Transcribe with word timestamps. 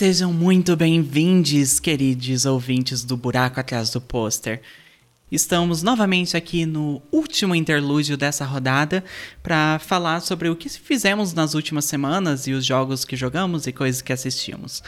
Sejam 0.00 0.32
muito 0.32 0.74
bem-vindos, 0.76 1.78
queridos 1.78 2.46
ouvintes 2.46 3.04
do 3.04 3.18
Buraco 3.18 3.60
Atrás 3.60 3.90
do 3.90 4.00
Pôster. 4.00 4.62
Estamos 5.30 5.82
novamente 5.82 6.38
aqui 6.38 6.64
no 6.64 7.02
último 7.12 7.54
interlúdio 7.54 8.16
dessa 8.16 8.46
rodada 8.46 9.04
para 9.42 9.78
falar 9.78 10.20
sobre 10.20 10.48
o 10.48 10.56
que 10.56 10.70
fizemos 10.70 11.34
nas 11.34 11.52
últimas 11.52 11.84
semanas 11.84 12.46
e 12.46 12.52
os 12.52 12.64
jogos 12.64 13.04
que 13.04 13.14
jogamos 13.14 13.66
e 13.66 13.72
coisas 13.72 14.00
que 14.00 14.10
assistimos. 14.10 14.82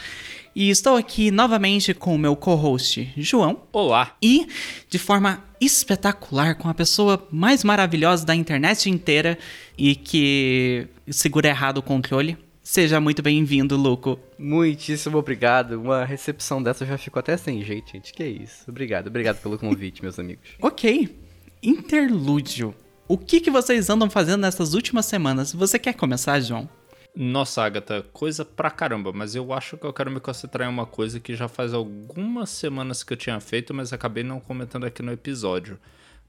E 0.55 0.71
estou 0.71 0.97
aqui 0.97 1.29
novamente 1.29 1.93
com 1.93 2.15
o 2.15 2.17
meu 2.17 2.35
co-host, 2.35 3.13
João. 3.15 3.61
Olá. 3.71 4.17
E, 4.19 4.47
de 4.89 4.97
forma 4.97 5.43
espetacular, 5.61 6.55
com 6.55 6.69
a 6.69 6.73
pessoa 6.73 7.23
mais 7.31 7.63
maravilhosa 7.63 8.25
da 8.25 8.33
internet 8.33 8.89
inteira 8.89 9.37
e 9.77 9.95
que 9.95 10.87
segura 11.11 11.49
errado 11.49 11.77
o 11.77 11.83
controle. 11.83 12.35
Seja 12.63 12.97
muito 13.01 13.21
bem-vindo, 13.21 13.75
Luco. 13.75 14.17
Muitíssimo 14.39 15.17
obrigado. 15.17 15.73
Uma 15.81 16.05
recepção 16.05 16.63
dessa 16.63 16.85
eu 16.85 16.87
já 16.87 16.97
ficou 16.97 17.19
até 17.19 17.35
sem 17.35 17.61
jeito, 17.61 17.91
gente. 17.91 18.13
Que 18.13 18.23
isso. 18.23 18.63
Obrigado, 18.69 19.07
obrigado 19.07 19.41
pelo 19.41 19.59
convite, 19.59 20.01
meus 20.01 20.17
amigos. 20.17 20.51
Ok. 20.63 21.13
Interlúdio. 21.61 22.73
O 23.05 23.17
que, 23.17 23.41
que 23.41 23.51
vocês 23.51 23.89
andam 23.89 24.09
fazendo 24.09 24.41
nessas 24.41 24.73
últimas 24.73 25.05
semanas? 25.05 25.53
Você 25.53 25.77
quer 25.77 25.93
começar, 25.93 26.39
João? 26.39 26.69
Nossa, 27.13 27.63
Agatha, 27.63 28.01
coisa 28.13 28.45
pra 28.45 28.71
caramba, 28.71 29.11
mas 29.11 29.35
eu 29.35 29.51
acho 29.51 29.77
que 29.77 29.85
eu 29.85 29.93
quero 29.93 30.09
me 30.09 30.21
concentrar 30.21 30.67
em 30.67 30.71
uma 30.71 30.85
coisa 30.85 31.19
que 31.19 31.35
já 31.35 31.49
faz 31.49 31.73
algumas 31.73 32.49
semanas 32.49 33.03
que 33.03 33.11
eu 33.11 33.17
tinha 33.17 33.39
feito, 33.41 33.73
mas 33.73 33.91
acabei 33.91 34.23
não 34.23 34.39
comentando 34.39 34.85
aqui 34.85 35.03
no 35.03 35.11
episódio. 35.11 35.77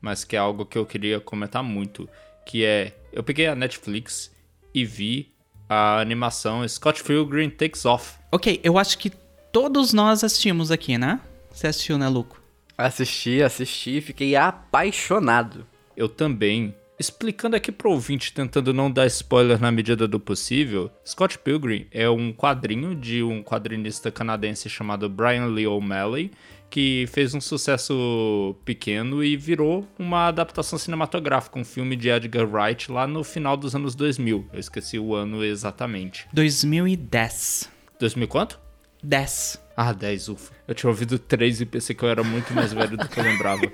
Mas 0.00 0.24
que 0.24 0.34
é 0.34 0.38
algo 0.40 0.66
que 0.66 0.76
eu 0.76 0.84
queria 0.84 1.20
comentar 1.20 1.62
muito. 1.62 2.08
Que 2.44 2.64
é, 2.64 2.92
eu 3.12 3.22
peguei 3.22 3.46
a 3.46 3.54
Netflix 3.54 4.32
e 4.74 4.84
vi 4.84 5.33
a 5.68 6.00
animação 6.00 6.66
Scott 6.66 7.02
Pilgrim 7.02 7.50
Takes 7.50 7.84
Off. 7.84 8.14
Ok, 8.30 8.60
eu 8.62 8.78
acho 8.78 8.98
que 8.98 9.10
todos 9.52 9.92
nós 9.92 10.24
assistimos 10.24 10.70
aqui, 10.70 10.98
né? 10.98 11.20
Você 11.52 11.66
assistiu, 11.66 11.96
né, 11.96 12.08
Luco? 12.08 12.42
Assisti, 12.76 13.42
assisti, 13.42 14.00
fiquei 14.00 14.34
apaixonado. 14.34 15.66
Eu 15.96 16.08
também. 16.08 16.74
Explicando 16.98 17.56
aqui 17.56 17.72
pro 17.72 17.90
ouvinte, 17.90 18.32
tentando 18.32 18.72
não 18.72 18.88
dar 18.88 19.06
spoiler 19.06 19.60
na 19.60 19.72
medida 19.72 20.06
do 20.06 20.20
possível, 20.20 20.90
Scott 21.04 21.38
Pilgrim 21.38 21.88
é 21.90 22.08
um 22.08 22.32
quadrinho 22.32 22.94
de 22.94 23.20
um 23.20 23.42
quadrinista 23.42 24.12
canadense 24.12 24.70
chamado 24.70 25.08
Brian 25.08 25.46
Lee 25.46 25.66
O'Malley, 25.66 26.30
que 26.74 27.06
fez 27.12 27.32
um 27.32 27.40
sucesso 27.40 28.56
pequeno 28.64 29.22
e 29.22 29.36
virou 29.36 29.86
uma 29.96 30.26
adaptação 30.26 30.76
cinematográfica, 30.76 31.56
um 31.56 31.64
filme 31.64 31.94
de 31.94 32.08
Edgar 32.08 32.52
Wright 32.52 32.90
lá 32.90 33.06
no 33.06 33.22
final 33.22 33.56
dos 33.56 33.76
anos 33.76 33.94
2000. 33.94 34.48
Eu 34.52 34.58
esqueci 34.58 34.98
o 34.98 35.14
ano 35.14 35.44
exatamente. 35.44 36.26
2010. 36.32 37.70
2000 38.00 38.26
quanto? 38.26 38.60
10. 39.04 39.62
Ah, 39.76 39.92
10, 39.92 40.30
ufa. 40.30 40.52
Eu 40.66 40.74
tinha 40.74 40.90
ouvido 40.90 41.16
3 41.16 41.60
e 41.60 41.64
pensei 41.64 41.94
que 41.94 42.02
eu 42.02 42.08
era 42.08 42.24
muito 42.24 42.52
mais 42.52 42.72
velho 42.72 42.96
do 42.96 43.08
que 43.08 43.20
eu 43.20 43.22
lembrava. 43.22 43.70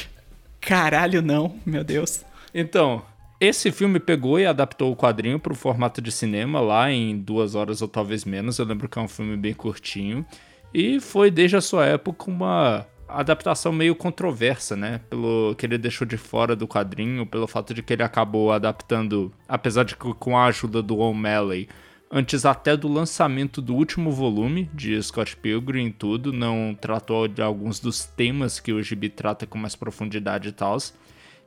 Caralho, 0.60 1.22
não, 1.22 1.58
meu 1.64 1.82
Deus. 1.82 2.22
Então, 2.52 3.02
esse 3.40 3.72
filme 3.72 3.98
pegou 3.98 4.38
e 4.38 4.44
adaptou 4.44 4.92
o 4.92 4.96
quadrinho 4.96 5.40
para 5.40 5.54
o 5.54 5.56
formato 5.56 6.02
de 6.02 6.12
cinema 6.12 6.60
lá 6.60 6.92
em 6.92 7.16
duas 7.16 7.54
horas 7.54 7.80
ou 7.80 7.88
talvez 7.88 8.26
menos. 8.26 8.58
Eu 8.58 8.66
lembro 8.66 8.90
que 8.90 8.98
é 8.98 9.02
um 9.02 9.08
filme 9.08 9.38
bem 9.38 9.54
curtinho. 9.54 10.26
E 10.74 11.00
foi 11.00 11.30
desde 11.30 11.56
a 11.56 11.60
sua 11.60 11.86
época 11.86 12.30
uma 12.30 12.86
adaptação 13.06 13.72
meio 13.72 13.94
controversa, 13.94 14.74
né? 14.74 15.00
Pelo 15.10 15.54
que 15.56 15.66
ele 15.66 15.76
deixou 15.76 16.06
de 16.06 16.16
fora 16.16 16.56
do 16.56 16.66
quadrinho, 16.66 17.26
pelo 17.26 17.46
fato 17.46 17.74
de 17.74 17.82
que 17.82 17.92
ele 17.92 18.02
acabou 18.02 18.52
adaptando, 18.52 19.32
apesar 19.48 19.84
de 19.84 19.96
que 19.96 20.14
com 20.14 20.36
a 20.36 20.46
ajuda 20.46 20.82
do 20.82 20.98
O'Malley, 20.98 21.68
antes 22.10 22.44
até 22.46 22.76
do 22.76 22.88
lançamento 22.88 23.60
do 23.60 23.74
último 23.74 24.10
volume 24.10 24.70
de 24.72 25.00
Scott 25.02 25.36
Pilgrim 25.36 25.86
e 25.86 25.92
tudo, 25.92 26.32
não 26.32 26.76
tratou 26.78 27.28
de 27.28 27.42
alguns 27.42 27.78
dos 27.78 28.04
temas 28.04 28.58
que 28.58 28.72
o 28.72 28.82
gibi 28.82 29.08
trata 29.08 29.46
com 29.46 29.58
mais 29.58 29.76
profundidade 29.76 30.48
e 30.48 30.52
tal. 30.52 30.78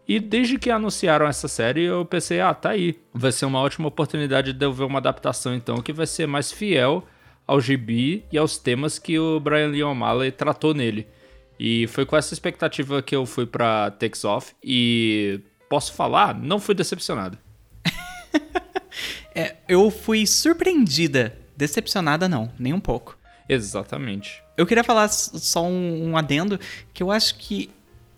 E 0.08 0.19
desde 0.19 0.59
que 0.59 0.69
anunciaram 0.69 1.25
essa 1.25 1.47
série, 1.47 1.84
eu 1.84 2.06
pensei, 2.06 2.40
ah, 2.40 2.53
tá 2.53 2.69
aí. 2.69 3.00
Vai 3.12 3.31
ser 3.31 3.47
uma 3.47 3.59
ótima 3.59 3.88
oportunidade 3.88 4.53
de 4.53 4.64
eu 4.66 4.72
ver 4.72 4.84
uma 4.84 5.00
adaptação, 5.00 5.56
então, 5.56 5.81
que 5.81 5.91
vai 5.91 6.06
ser 6.06 6.28
mais 6.28 6.52
fiel 6.52 7.03
ao 7.48 7.62
gibi 7.62 8.26
e 8.32 8.38
aos 8.38 8.58
temas 8.58 9.00
que 9.00 9.18
o 9.20 9.40
Brian 9.40 9.68
Lee 9.68 9.84
O'Malley 9.84 10.32
tratou 10.32 10.74
nele. 10.74 11.08
E 11.60 11.88
foi 11.88 12.06
com 12.06 12.18
essa 12.18 12.34
expectativa 12.34 13.02
que 13.02 13.16
eu 13.16 13.26
fui 13.26 13.46
pra 13.46 13.92
Takes 13.92 14.26
Off 14.26 14.54
e 14.64 15.40
posso 15.70 15.94
falar, 15.94 16.38
não 16.38 16.60
fui 16.60 16.76
decepcionado. 16.76 17.38
é, 19.34 19.56
eu 19.68 19.90
fui 19.90 20.28
surpreendida. 20.28 21.38
Decepcionada 21.56 22.28
não, 22.28 22.52
nem 22.60 22.74
um 22.74 22.80
pouco. 22.80 23.18
Exatamente. 23.48 24.44
Eu 24.58 24.66
queria 24.66 24.84
falar 24.84 25.08
só 25.08 25.64
um, 25.64 26.10
um 26.10 26.18
adendo, 26.18 26.60
que 26.94 27.02
eu 27.02 27.12
acho 27.12 27.36
que 27.36 27.70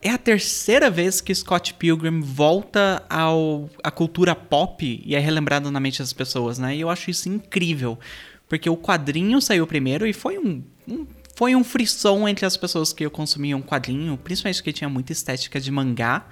é 0.01 0.09
a 0.09 0.17
terceira 0.17 0.89
vez 0.89 1.19
que 1.19 1.33
Scott 1.33 1.73
Pilgrim 1.73 2.21
volta 2.21 3.03
ao, 3.09 3.69
à 3.83 3.91
cultura 3.91 4.35
pop 4.35 5.03
e 5.03 5.15
é 5.15 5.19
relembrado 5.19 5.69
na 5.71 5.79
mente 5.79 5.99
das 5.99 6.13
pessoas, 6.13 6.57
né? 6.57 6.75
E 6.75 6.81
eu 6.81 6.89
acho 6.89 7.09
isso 7.09 7.27
incrível. 7.27 7.97
Porque 8.47 8.69
o 8.69 8.77
quadrinho 8.77 9.41
saiu 9.41 9.67
primeiro 9.67 10.07
e 10.07 10.13
foi 10.13 10.37
um, 10.37 10.63
um 10.87 11.05
foi 11.37 11.55
um 11.55 11.63
frisson 11.63 12.27
entre 12.27 12.47
as 12.47 12.57
pessoas 12.57 12.91
que 12.91 13.07
consumiam 13.11 13.61
quadrinho, 13.61 14.17
principalmente 14.17 14.63
que 14.63 14.73
tinha 14.73 14.89
muita 14.89 15.11
estética 15.11 15.59
de 15.59 15.71
mangá. 15.71 16.25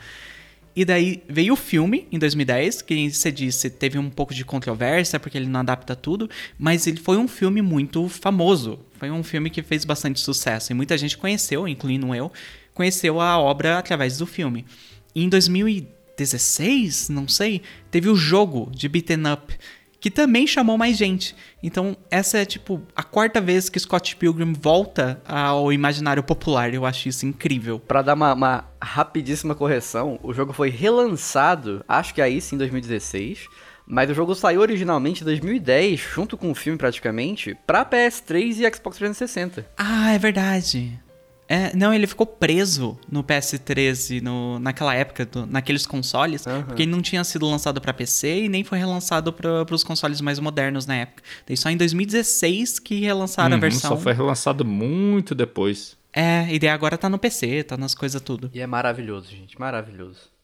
E 0.76 0.84
daí 0.84 1.24
veio 1.30 1.54
o 1.54 1.56
filme 1.56 2.08
em 2.12 2.18
2010, 2.18 2.82
que 2.82 3.12
você 3.12 3.32
disse 3.32 3.70
teve 3.70 4.00
um 4.00 4.10
pouco 4.10 4.34
de 4.34 4.44
controvérsia 4.44 5.20
porque 5.20 5.38
ele 5.38 5.46
não 5.46 5.60
adapta 5.60 5.96
tudo, 5.96 6.28
mas 6.58 6.88
ele 6.88 6.98
foi 6.98 7.18
um 7.18 7.28
filme 7.28 7.62
muito 7.62 8.10
famoso. 8.10 8.80
Foi 8.98 9.12
um 9.12 9.22
filme 9.22 9.52
que 9.52 9.62
fez 9.62 9.86
bastante 9.86 10.20
sucesso 10.20 10.72
e 10.72 10.76
muita 10.76 10.98
gente 10.98 11.20
conheceu, 11.20 11.68
incluindo 11.68 12.16
eu, 12.16 12.32
conheceu 12.74 13.22
a 13.22 13.38
obra 13.38 13.78
através 13.78 14.18
do 14.18 14.26
filme. 14.26 14.66
E 15.14 15.24
em 15.24 15.30
2016, 15.30 17.10
não 17.10 17.28
sei, 17.28 17.62
teve 17.92 18.10
o 18.10 18.16
jogo 18.16 18.72
de 18.74 18.90
beaten 18.90 19.32
up 19.32 19.56
que 20.06 20.12
também 20.12 20.46
chamou 20.46 20.78
mais 20.78 20.96
gente. 20.96 21.36
Então, 21.64 21.98
essa 22.12 22.38
é 22.38 22.46
tipo 22.46 22.80
a 22.96 23.02
quarta 23.02 23.42
vez 23.42 23.70
que 23.70 23.80
Scott 23.80 24.16
Pilgrim 24.18 24.54
volta 24.54 25.20
ao 25.28 25.74
imaginário 25.74 26.22
popular. 26.22 26.72
Eu 26.72 26.86
acho 26.86 27.10
isso 27.10 27.26
incrível. 27.26 27.80
Para 27.80 28.04
dar 28.04 28.14
uma, 28.14 28.34
uma, 28.34 28.66
rapidíssima 28.80 29.56
correção, 29.56 30.20
o 30.22 30.32
jogo 30.32 30.54
foi 30.54 30.70
relançado, 30.70 31.84
acho 31.88 32.14
que 32.14 32.22
aí 32.22 32.40
sim, 32.40 32.54
em 32.54 32.60
2016. 32.60 33.48
Mas 33.88 34.08
o 34.12 34.14
jogo 34.14 34.36
saiu 34.36 34.62
originalmente 34.62 35.24
em 35.24 35.26
2010, 35.26 36.00
junto 36.00 36.38
com 36.38 36.52
o 36.52 36.56
filme 36.56 36.78
praticamente, 36.78 37.58
pra 37.66 37.84
PS3 37.84 38.60
e 38.60 38.76
Xbox 38.76 38.98
360. 38.98 39.66
Ah, 39.76 40.14
é 40.14 40.20
verdade. 40.20 41.00
É, 41.48 41.76
não, 41.76 41.94
ele 41.94 42.08
ficou 42.08 42.26
preso 42.26 42.98
no 43.10 43.24
PS13 43.24 44.22
no, 44.22 44.60
naquela 44.60 44.96
época, 44.96 45.26
do, 45.26 45.46
naqueles 45.46 45.86
consoles, 45.86 46.46
uhum. 46.46 46.64
porque 46.64 46.84
ele 46.84 46.92
não 46.92 47.02
tinha 47.02 47.24
sido 47.24 47.46
lançado 47.46 47.80
para 47.80 47.94
PC 47.94 48.46
e 48.46 48.50
nem 48.50 48.64
foi 48.64 48.80
relançado 48.80 49.32
para 49.32 49.74
os 49.74 49.84
consoles 49.84 50.22
mais 50.22 50.40
modernos 50.40 50.86
na 50.86 50.96
época. 50.96 51.22
Daí 51.48 51.56
só 51.56 51.70
em 51.70 51.78
2016 51.78 52.80
que 52.80 53.00
relançaram 53.02 53.52
uhum, 53.52 53.58
a 53.58 53.62
versão. 53.62 53.92
Só 53.92 53.98
foi 53.98 54.14
relançado 54.14 54.66
muito 54.66 55.36
depois. 55.36 55.96
É, 56.12 56.48
e 56.50 56.58
daí 56.58 56.70
agora 56.70 56.98
tá 56.98 57.10
no 57.10 57.20
PC, 57.20 57.64
tá 57.64 57.78
nas 57.78 57.94
coisas 57.94 58.22
tudo. 58.22 58.50
E 58.54 58.62
é 58.62 58.66
maravilhoso, 58.66 59.30
gente, 59.30 59.60
maravilhoso. 59.60 60.35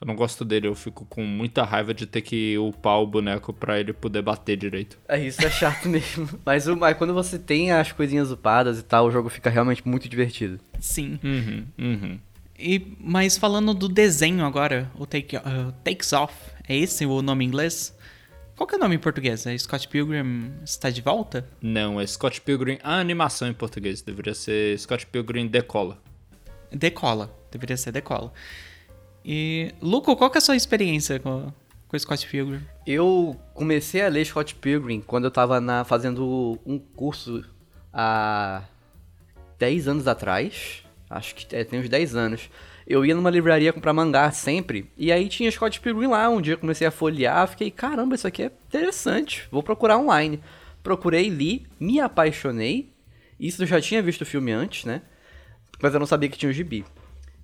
Eu 0.00 0.06
não 0.06 0.14
gosto 0.14 0.44
dele, 0.44 0.68
eu 0.68 0.76
fico 0.76 1.04
com 1.06 1.24
muita 1.24 1.64
raiva 1.64 1.92
de 1.92 2.06
ter 2.06 2.22
que 2.22 2.56
upar 2.56 3.00
o 3.00 3.06
boneco 3.06 3.52
pra 3.52 3.80
ele 3.80 3.92
poder 3.92 4.22
bater 4.22 4.56
direito. 4.56 4.96
É, 5.08 5.18
isso 5.18 5.44
é 5.44 5.50
chato 5.50 5.88
mesmo. 5.90 6.28
Mas, 6.44 6.66
mas 6.68 6.96
quando 6.96 7.12
você 7.12 7.36
tem 7.36 7.72
as 7.72 7.90
coisinhas 7.90 8.30
upadas 8.30 8.78
e 8.78 8.82
tal, 8.84 9.06
o 9.06 9.10
jogo 9.10 9.28
fica 9.28 9.50
realmente 9.50 9.86
muito 9.86 10.08
divertido. 10.08 10.60
Sim. 10.78 11.18
Uhum, 11.22 11.66
uhum. 11.78 12.18
E, 12.56 12.96
mas 13.00 13.36
falando 13.36 13.74
do 13.74 13.88
desenho 13.88 14.44
agora, 14.44 14.90
o 14.94 15.04
take, 15.04 15.36
uh, 15.36 15.72
Takes 15.82 16.12
Off, 16.12 16.34
é 16.68 16.76
esse 16.76 17.04
o 17.04 17.20
nome 17.20 17.44
em 17.44 17.48
inglês? 17.48 17.96
Qual 18.56 18.66
que 18.66 18.74
é 18.74 18.78
o 18.78 18.80
nome 18.80 18.96
em 18.96 18.98
português? 18.98 19.46
É 19.46 19.56
Scott 19.56 19.86
Pilgrim 19.86 20.52
está 20.64 20.90
de 20.90 21.00
volta? 21.00 21.48
Não, 21.62 22.00
é 22.00 22.06
Scott 22.06 22.40
Pilgrim 22.40 22.78
a 22.82 22.98
animação 22.98 23.46
em 23.46 23.54
português. 23.54 24.02
Deveria 24.02 24.34
ser 24.34 24.76
Scott 24.78 25.06
Pilgrim 25.06 25.46
Decola. 25.46 25.96
Decola, 26.72 27.32
deveria 27.52 27.76
ser 27.76 27.92
Decola. 27.92 28.32
E, 29.30 29.74
Luco, 29.82 30.16
qual 30.16 30.30
que 30.30 30.38
é 30.38 30.40
a 30.40 30.40
sua 30.40 30.56
experiência 30.56 31.20
com, 31.20 31.52
com 31.86 31.98
Scott 31.98 32.26
Pilgrim? 32.26 32.62
Eu 32.86 33.38
comecei 33.52 34.00
a 34.00 34.08
ler 34.08 34.24
Scott 34.24 34.54
Pilgrim 34.54 35.02
quando 35.02 35.24
eu 35.24 35.30
tava 35.30 35.60
na, 35.60 35.84
fazendo 35.84 36.58
um 36.64 36.78
curso 36.78 37.44
há 37.92 38.62
10 39.58 39.86
anos 39.86 40.08
atrás. 40.08 40.82
Acho 41.10 41.34
que 41.34 41.54
é, 41.54 41.62
tem 41.62 41.78
uns 41.78 41.90
10 41.90 42.14
anos. 42.14 42.48
Eu 42.86 43.04
ia 43.04 43.14
numa 43.14 43.28
livraria 43.28 43.70
comprar 43.70 43.92
mangá 43.92 44.30
sempre, 44.30 44.90
e 44.96 45.12
aí 45.12 45.28
tinha 45.28 45.50
Scott 45.50 45.78
Pilgrim 45.78 46.06
lá. 46.06 46.26
Um 46.30 46.40
dia 46.40 46.54
eu 46.54 46.58
comecei 46.58 46.86
a 46.86 46.90
folhear, 46.90 47.46
fiquei, 47.48 47.70
caramba, 47.70 48.14
isso 48.14 48.26
aqui 48.26 48.44
é 48.44 48.46
interessante, 48.46 49.46
vou 49.50 49.62
procurar 49.62 49.98
online. 49.98 50.40
Procurei, 50.82 51.28
li, 51.28 51.66
me 51.78 52.00
apaixonei. 52.00 52.90
Isso 53.38 53.62
eu 53.62 53.66
já 53.66 53.78
tinha 53.78 54.00
visto 54.00 54.22
o 54.22 54.26
filme 54.26 54.52
antes, 54.52 54.86
né? 54.86 55.02
Mas 55.82 55.92
eu 55.92 56.00
não 56.00 56.06
sabia 56.06 56.30
que 56.30 56.38
tinha 56.38 56.48
o 56.48 56.52
gibi. 56.52 56.82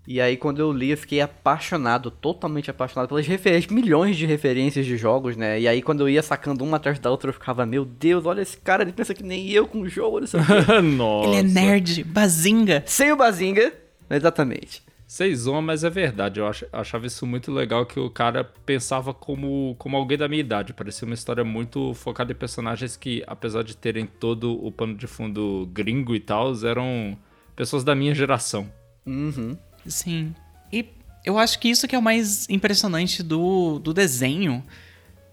E 0.07 0.21
aí 0.21 0.37
quando 0.37 0.61
eu 0.61 0.73
li, 0.73 0.91
eu 0.91 0.97
fiquei 0.97 1.21
apaixonado, 1.21 2.11
totalmente 2.11 2.71
apaixonado 2.71 3.09
pelas 3.09 3.27
referências, 3.27 3.73
milhões 3.73 4.17
de 4.17 4.27
referências 4.27 4.85
de 4.85 4.97
jogos, 4.97 5.37
né? 5.37 5.61
E 5.61 5.67
aí 5.67 5.81
quando 5.81 6.01
eu 6.01 6.09
ia 6.09 6.23
sacando 6.23 6.63
uma 6.63 6.77
atrás 6.77 6.99
da 6.99 7.11
outra, 7.11 7.31
eu 7.31 7.35
ficava, 7.35 7.65
meu 7.65 7.85
Deus, 7.85 8.27
olha 8.27 8.43
esse 8.43 8.57
cara, 8.59 8.83
ele 8.83 8.93
pensa 8.93 9.15
que 9.15 9.23
nem 9.23 9.51
eu 9.51 9.67
com 9.67 9.81
o 9.81 9.89
jogo, 9.89 10.17
olha 10.17 10.27
Nossa. 10.83 11.29
Ele 11.29 11.37
é 11.37 11.43
nerd, 11.43 12.05
bazinga. 12.05 12.83
Sem 12.87 13.13
o 13.13 13.17
bazinga, 13.17 13.73
exatamente. 14.11 14.83
Vocês 15.07 15.41
zoam, 15.41 15.63
mas 15.63 15.85
é 15.85 15.91
verdade. 15.91 16.41
Eu 16.41 16.51
achava 16.73 17.07
isso 17.07 17.25
muito 17.25 17.53
legal 17.53 17.87
que 17.87 18.01
o 18.01 18.11
cara 18.11 18.43
pensava 18.43 19.15
como, 19.15 19.77
como 19.79 19.97
alguém 19.97 20.19
da 20.19 20.27
minha 20.27 20.41
idade. 20.41 20.73
Parecia 20.73 21.07
uma 21.07 21.15
história 21.15 21.45
muito 21.45 21.95
focada 21.95 22.33
em 22.33 22.35
personagens 22.35 22.97
que, 22.97 23.23
apesar 23.27 23.63
de 23.63 23.77
terem 23.77 24.07
todo 24.07 24.53
o 24.65 24.73
pano 24.73 24.97
de 24.97 25.07
fundo 25.07 25.71
gringo 25.73 26.17
e 26.17 26.21
tal, 26.21 26.53
eram 26.65 27.17
pessoas 27.55 27.85
da 27.85 27.95
minha 27.95 28.13
geração. 28.13 28.69
Uhum. 29.07 29.57
Sim. 29.87 30.35
E 30.73 30.87
eu 31.25 31.39
acho 31.39 31.59
que 31.59 31.69
isso 31.69 31.89
que 31.89 31.95
é 31.95 31.99
o 31.99 32.03
mais 32.03 32.49
impressionante 32.49 33.23
do, 33.23 33.79
do 33.79 33.95
desenho. 33.95 34.65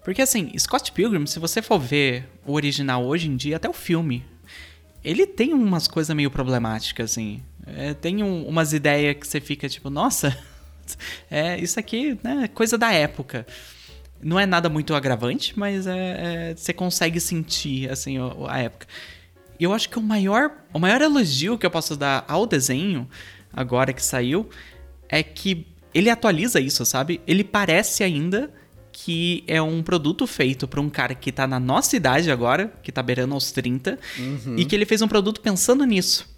Porque 0.04 0.22
assim, 0.22 0.56
Scott 0.58 0.90
Pilgrim, 0.92 1.26
se 1.26 1.38
você 1.38 1.62
for 1.62 1.78
ver 1.78 2.28
o 2.46 2.52
original 2.52 3.04
hoje 3.04 3.28
em 3.28 3.36
dia, 3.36 3.56
até 3.56 3.68
o 3.68 3.72
filme, 3.72 4.24
ele 5.04 5.26
tem 5.26 5.52
umas 5.52 5.86
coisas 5.86 6.14
meio 6.14 6.30
problemáticas, 6.30 7.12
assim. 7.12 7.42
É, 7.66 7.94
tem 7.94 8.22
um, 8.22 8.46
umas 8.46 8.72
ideias 8.72 9.16
que 9.16 9.26
você 9.26 9.40
fica 9.40 9.68
tipo, 9.68 9.90
nossa, 9.90 10.36
é, 11.30 11.58
isso 11.58 11.78
aqui 11.78 12.18
né, 12.22 12.44
é 12.44 12.48
coisa 12.48 12.76
da 12.78 12.92
época. 12.92 13.46
Não 14.20 14.38
é 14.38 14.46
nada 14.46 14.68
muito 14.68 14.94
agravante, 14.94 15.58
mas 15.58 15.86
é, 15.86 16.50
é, 16.50 16.54
você 16.54 16.72
consegue 16.72 17.18
sentir 17.18 17.90
assim 17.90 18.16
a, 18.48 18.60
época. 18.60 18.86
E 19.58 19.64
eu 19.64 19.72
acho 19.72 19.88
que 19.88 19.98
o 19.98 20.02
maior, 20.02 20.52
o 20.72 20.78
maior 20.78 21.00
elogio 21.00 21.58
que 21.58 21.66
eu 21.66 21.70
posso 21.70 21.96
dar 21.96 22.24
ao 22.28 22.46
desenho, 22.46 23.08
agora 23.52 23.92
que 23.92 24.04
saiu, 24.04 24.48
é 25.08 25.22
que 25.22 25.66
ele 25.94 26.08
atualiza 26.08 26.60
isso, 26.60 26.84
sabe? 26.84 27.20
Ele 27.26 27.44
parece 27.44 28.02
ainda 28.02 28.52
que 28.92 29.42
é 29.46 29.60
um 29.60 29.82
produto 29.82 30.26
feito 30.26 30.68
para 30.68 30.80
um 30.80 30.88
cara 30.88 31.14
que 31.14 31.32
tá 31.32 31.46
na 31.46 31.58
nossa 31.58 31.96
idade 31.96 32.30
agora, 32.30 32.72
que 32.82 32.92
tá 32.92 33.02
beirando 33.02 33.34
aos 33.34 33.50
30, 33.50 33.98
uhum. 34.18 34.56
e 34.56 34.64
que 34.64 34.74
ele 34.74 34.84
fez 34.84 35.00
um 35.00 35.08
produto 35.08 35.40
pensando 35.40 35.84
nisso. 35.84 36.30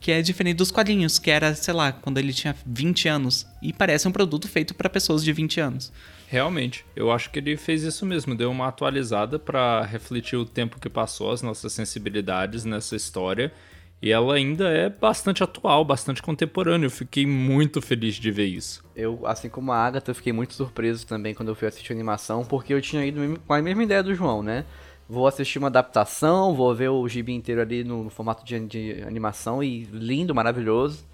Que 0.00 0.10
é 0.10 0.22
diferente 0.22 0.56
dos 0.56 0.70
quadrinhos, 0.70 1.18
que 1.18 1.30
era, 1.30 1.54
sei 1.54 1.72
lá, 1.72 1.92
quando 1.92 2.18
ele 2.18 2.32
tinha 2.32 2.56
20 2.66 3.08
anos. 3.08 3.46
E 3.62 3.72
parece 3.72 4.08
um 4.08 4.12
produto 4.12 4.48
feito 4.48 4.74
para 4.74 4.88
pessoas 4.88 5.22
de 5.22 5.32
20 5.32 5.60
anos. 5.60 5.92
Realmente, 6.28 6.84
eu 6.96 7.12
acho 7.12 7.30
que 7.30 7.38
ele 7.38 7.56
fez 7.56 7.82
isso 7.82 8.04
mesmo, 8.04 8.34
deu 8.34 8.50
uma 8.50 8.66
atualizada 8.66 9.38
para 9.38 9.84
refletir 9.84 10.36
o 10.36 10.44
tempo 10.44 10.80
que 10.80 10.88
passou, 10.88 11.30
as 11.30 11.40
nossas 11.40 11.72
sensibilidades 11.72 12.64
nessa 12.64 12.96
história. 12.96 13.52
E 14.00 14.12
ela 14.12 14.34
ainda 14.34 14.68
é 14.68 14.90
bastante 14.90 15.42
atual, 15.42 15.84
bastante 15.84 16.22
contemporânea. 16.22 16.86
Eu 16.86 16.90
fiquei 16.90 17.26
muito 17.26 17.80
feliz 17.80 18.16
de 18.16 18.30
ver 18.30 18.46
isso. 18.46 18.84
Eu, 18.94 19.26
assim 19.26 19.48
como 19.48 19.72
a 19.72 19.78
Agatha, 19.78 20.12
fiquei 20.12 20.32
muito 20.32 20.54
surpreso 20.54 21.06
também 21.06 21.34
quando 21.34 21.48
eu 21.48 21.54
fui 21.54 21.66
assistir 21.66 21.92
a 21.92 21.96
animação, 21.96 22.44
porque 22.44 22.74
eu 22.74 22.80
tinha 22.80 23.04
ido 23.04 23.40
com 23.46 23.54
a 23.54 23.62
mesma 23.62 23.82
ideia 23.82 24.02
do 24.02 24.14
João, 24.14 24.42
né? 24.42 24.64
Vou 25.08 25.26
assistir 25.26 25.58
uma 25.58 25.68
adaptação, 25.68 26.54
vou 26.54 26.74
ver 26.74 26.88
o 26.88 27.08
gibi 27.08 27.32
inteiro 27.32 27.60
ali 27.60 27.84
no, 27.84 28.04
no 28.04 28.10
formato 28.10 28.44
de, 28.44 28.58
de, 28.66 29.02
animação 29.06 29.62
e 29.62 29.84
lindo, 29.84 30.34
maravilhoso. 30.34 31.06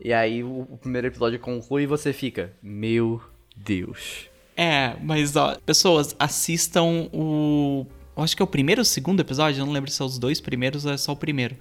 E 0.00 0.12
aí 0.12 0.42
o, 0.42 0.66
o 0.68 0.78
primeiro 0.78 1.06
episódio 1.06 1.38
conclui 1.38 1.84
e 1.84 1.86
você 1.86 2.12
fica, 2.12 2.52
meu 2.62 3.20
Deus. 3.56 4.28
É, 4.56 4.96
mas 5.02 5.36
ó, 5.36 5.56
pessoas, 5.64 6.14
assistam 6.18 7.08
o. 7.12 7.86
Eu 8.16 8.22
acho 8.22 8.34
que 8.34 8.42
é 8.42 8.44
o 8.44 8.48
primeiro 8.48 8.80
ou 8.80 8.82
o 8.82 8.86
segundo 8.86 9.20
episódio, 9.20 9.60
eu 9.60 9.66
não 9.66 9.72
lembro 9.72 9.90
se 9.90 9.96
são 9.96 10.06
os 10.06 10.18
dois 10.18 10.40
primeiros 10.40 10.84
ou 10.84 10.92
é 10.92 10.96
só 10.96 11.12
o 11.12 11.16
primeiro. 11.16 11.56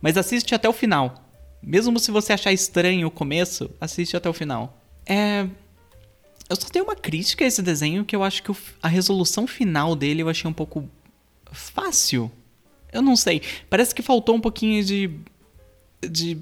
Mas 0.00 0.16
assiste 0.16 0.54
até 0.54 0.68
o 0.68 0.72
final. 0.72 1.30
Mesmo 1.62 1.98
se 1.98 2.10
você 2.10 2.32
achar 2.32 2.52
estranho 2.52 3.08
o 3.08 3.10
começo, 3.10 3.70
assiste 3.80 4.16
até 4.16 4.28
o 4.28 4.32
final. 4.32 4.78
É. 5.06 5.46
Eu 6.48 6.56
só 6.56 6.68
tenho 6.68 6.84
uma 6.84 6.96
crítica 6.96 7.44
a 7.44 7.46
esse 7.46 7.62
desenho 7.62 8.04
que 8.04 8.16
eu 8.16 8.24
acho 8.24 8.42
que 8.42 8.52
a 8.82 8.88
resolução 8.88 9.46
final 9.46 9.94
dele 9.94 10.22
eu 10.22 10.28
achei 10.28 10.50
um 10.50 10.54
pouco 10.54 10.88
fácil. 11.52 12.30
Eu 12.92 13.02
não 13.02 13.14
sei. 13.14 13.42
Parece 13.68 13.94
que 13.94 14.02
faltou 14.02 14.34
um 14.34 14.40
pouquinho 14.40 14.82
de. 14.84 15.10
de. 16.02 16.38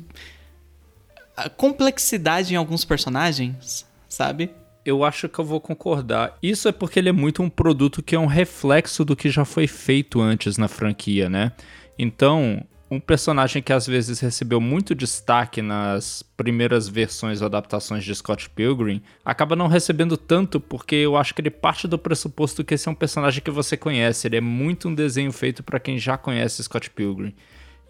complexidade 1.56 2.54
em 2.54 2.56
alguns 2.56 2.84
personagens, 2.84 3.86
sabe? 4.08 4.50
Eu 4.84 5.04
acho 5.04 5.28
que 5.28 5.38
eu 5.38 5.44
vou 5.44 5.60
concordar. 5.60 6.38
Isso 6.42 6.68
é 6.68 6.72
porque 6.72 6.98
ele 6.98 7.10
é 7.10 7.12
muito 7.12 7.42
um 7.42 7.50
produto 7.50 8.02
que 8.02 8.14
é 8.14 8.18
um 8.18 8.26
reflexo 8.26 9.04
do 9.04 9.14
que 9.14 9.28
já 9.28 9.44
foi 9.44 9.66
feito 9.66 10.20
antes 10.20 10.56
na 10.56 10.68
franquia, 10.68 11.28
né? 11.28 11.52
Então, 11.98 12.64
um 12.90 12.98
personagem 12.98 13.62
que 13.62 13.72
às 13.72 13.86
vezes 13.86 14.20
recebeu 14.20 14.60
muito 14.60 14.94
destaque 14.94 15.60
nas 15.60 16.22
primeiras 16.36 16.88
versões 16.88 17.40
ou 17.40 17.46
adaptações 17.46 18.02
de 18.02 18.14
Scott 18.14 18.48
Pilgrim, 18.50 19.02
acaba 19.24 19.54
não 19.54 19.66
recebendo 19.66 20.16
tanto 20.16 20.58
porque 20.58 20.94
eu 20.94 21.16
acho 21.16 21.34
que 21.34 21.42
ele 21.42 21.50
parte 21.50 21.86
do 21.86 21.98
pressuposto 21.98 22.64
que 22.64 22.74
esse 22.74 22.88
é 22.88 22.90
um 22.90 22.94
personagem 22.94 23.42
que 23.42 23.50
você 23.50 23.76
conhece, 23.76 24.26
ele 24.26 24.36
é 24.36 24.40
muito 24.40 24.88
um 24.88 24.94
desenho 24.94 25.32
feito 25.32 25.62
para 25.62 25.78
quem 25.78 25.98
já 25.98 26.16
conhece 26.16 26.62
Scott 26.62 26.88
Pilgrim. 26.90 27.34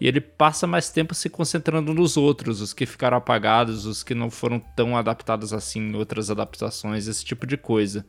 E 0.01 0.07
ele 0.07 0.21
passa 0.21 0.65
mais 0.65 0.89
tempo 0.89 1.13
se 1.13 1.29
concentrando 1.29 1.93
nos 1.93 2.15
outros, 2.15 2.61
os 2.61 2.73
que 2.73 2.85
ficaram 2.85 3.17
apagados, 3.17 3.85
os 3.85 4.01
que 4.01 4.15
não 4.15 4.29
foram 4.29 4.59
tão 4.59 4.95
adaptados 4.95 5.53
assim 5.53 5.79
em 5.89 5.95
outras 5.95 6.29
adaptações, 6.29 7.07
esse 7.07 7.23
tipo 7.23 7.45
de 7.45 7.57
coisa. 7.57 8.05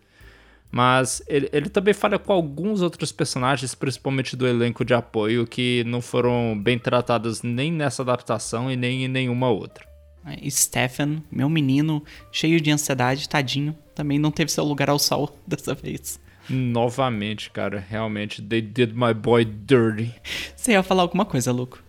Mas 0.70 1.22
ele, 1.26 1.48
ele, 1.52 1.68
também 1.68 1.92
fala 1.92 2.18
com 2.18 2.32
alguns 2.32 2.80
outros 2.80 3.10
personagens, 3.10 3.74
principalmente 3.74 4.36
do 4.36 4.46
elenco 4.46 4.84
de 4.84 4.94
apoio, 4.94 5.46
que 5.46 5.82
não 5.84 6.00
foram 6.00 6.58
bem 6.60 6.78
tratados 6.78 7.42
nem 7.42 7.72
nessa 7.72 8.02
adaptação 8.02 8.70
e 8.70 8.76
nem 8.76 9.04
em 9.04 9.08
nenhuma 9.08 9.48
outra. 9.48 9.84
É, 10.24 10.48
Stefan, 10.48 11.22
meu 11.30 11.48
menino, 11.48 12.04
cheio 12.30 12.60
de 12.60 12.70
ansiedade, 12.70 13.28
tadinho, 13.28 13.76
também 13.94 14.18
não 14.18 14.30
teve 14.30 14.52
seu 14.52 14.64
lugar 14.64 14.90
ao 14.90 14.98
sol 14.98 15.36
dessa 15.46 15.74
vez. 15.74 16.20
Novamente, 16.48 17.50
cara, 17.50 17.78
realmente, 17.78 18.42
they 18.42 18.60
did 18.60 18.92
my 18.94 19.14
boy 19.14 19.44
dirty. 19.44 20.14
Você 20.56 20.72
ia 20.72 20.82
falar 20.82 21.02
alguma 21.02 21.24
coisa, 21.24 21.52
Luco? 21.52 21.82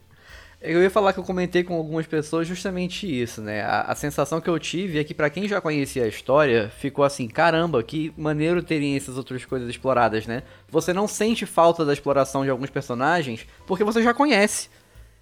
Eu 0.64 0.80
ia 0.84 0.92
falar 0.92 1.12
que 1.12 1.20
eu 1.20 1.24
comentei 1.24 1.64
com 1.64 1.74
algumas 1.74 2.06
pessoas 2.06 2.48
justamente 2.48 3.08
isso, 3.08 3.42
né? 3.42 3.64
A, 3.64 3.82
a 3.82 3.96
sensação 3.96 4.40
que 4.40 4.48
eu 4.48 4.60
tive 4.60 5.00
é 5.00 5.04
que 5.04 5.12
para 5.12 5.28
quem 5.28 5.48
já 5.48 5.60
conhecia 5.60 6.04
a 6.04 6.08
história, 6.08 6.70
ficou 6.78 7.04
assim, 7.04 7.28
caramba, 7.28 7.82
que 7.82 8.14
maneiro 8.16 8.62
terem 8.62 8.96
essas 8.96 9.18
outras 9.18 9.44
coisas 9.44 9.68
exploradas, 9.68 10.28
né? 10.28 10.44
Você 10.70 10.94
não 10.94 11.08
sente 11.08 11.48
falta 11.48 11.84
da 11.84 11.92
exploração 11.92 12.44
de 12.44 12.52
alguns 12.52 12.70
personagens 12.70 13.48
porque 13.66 13.84
você 13.84 14.04
já 14.04 14.14
conhece. 14.14 14.70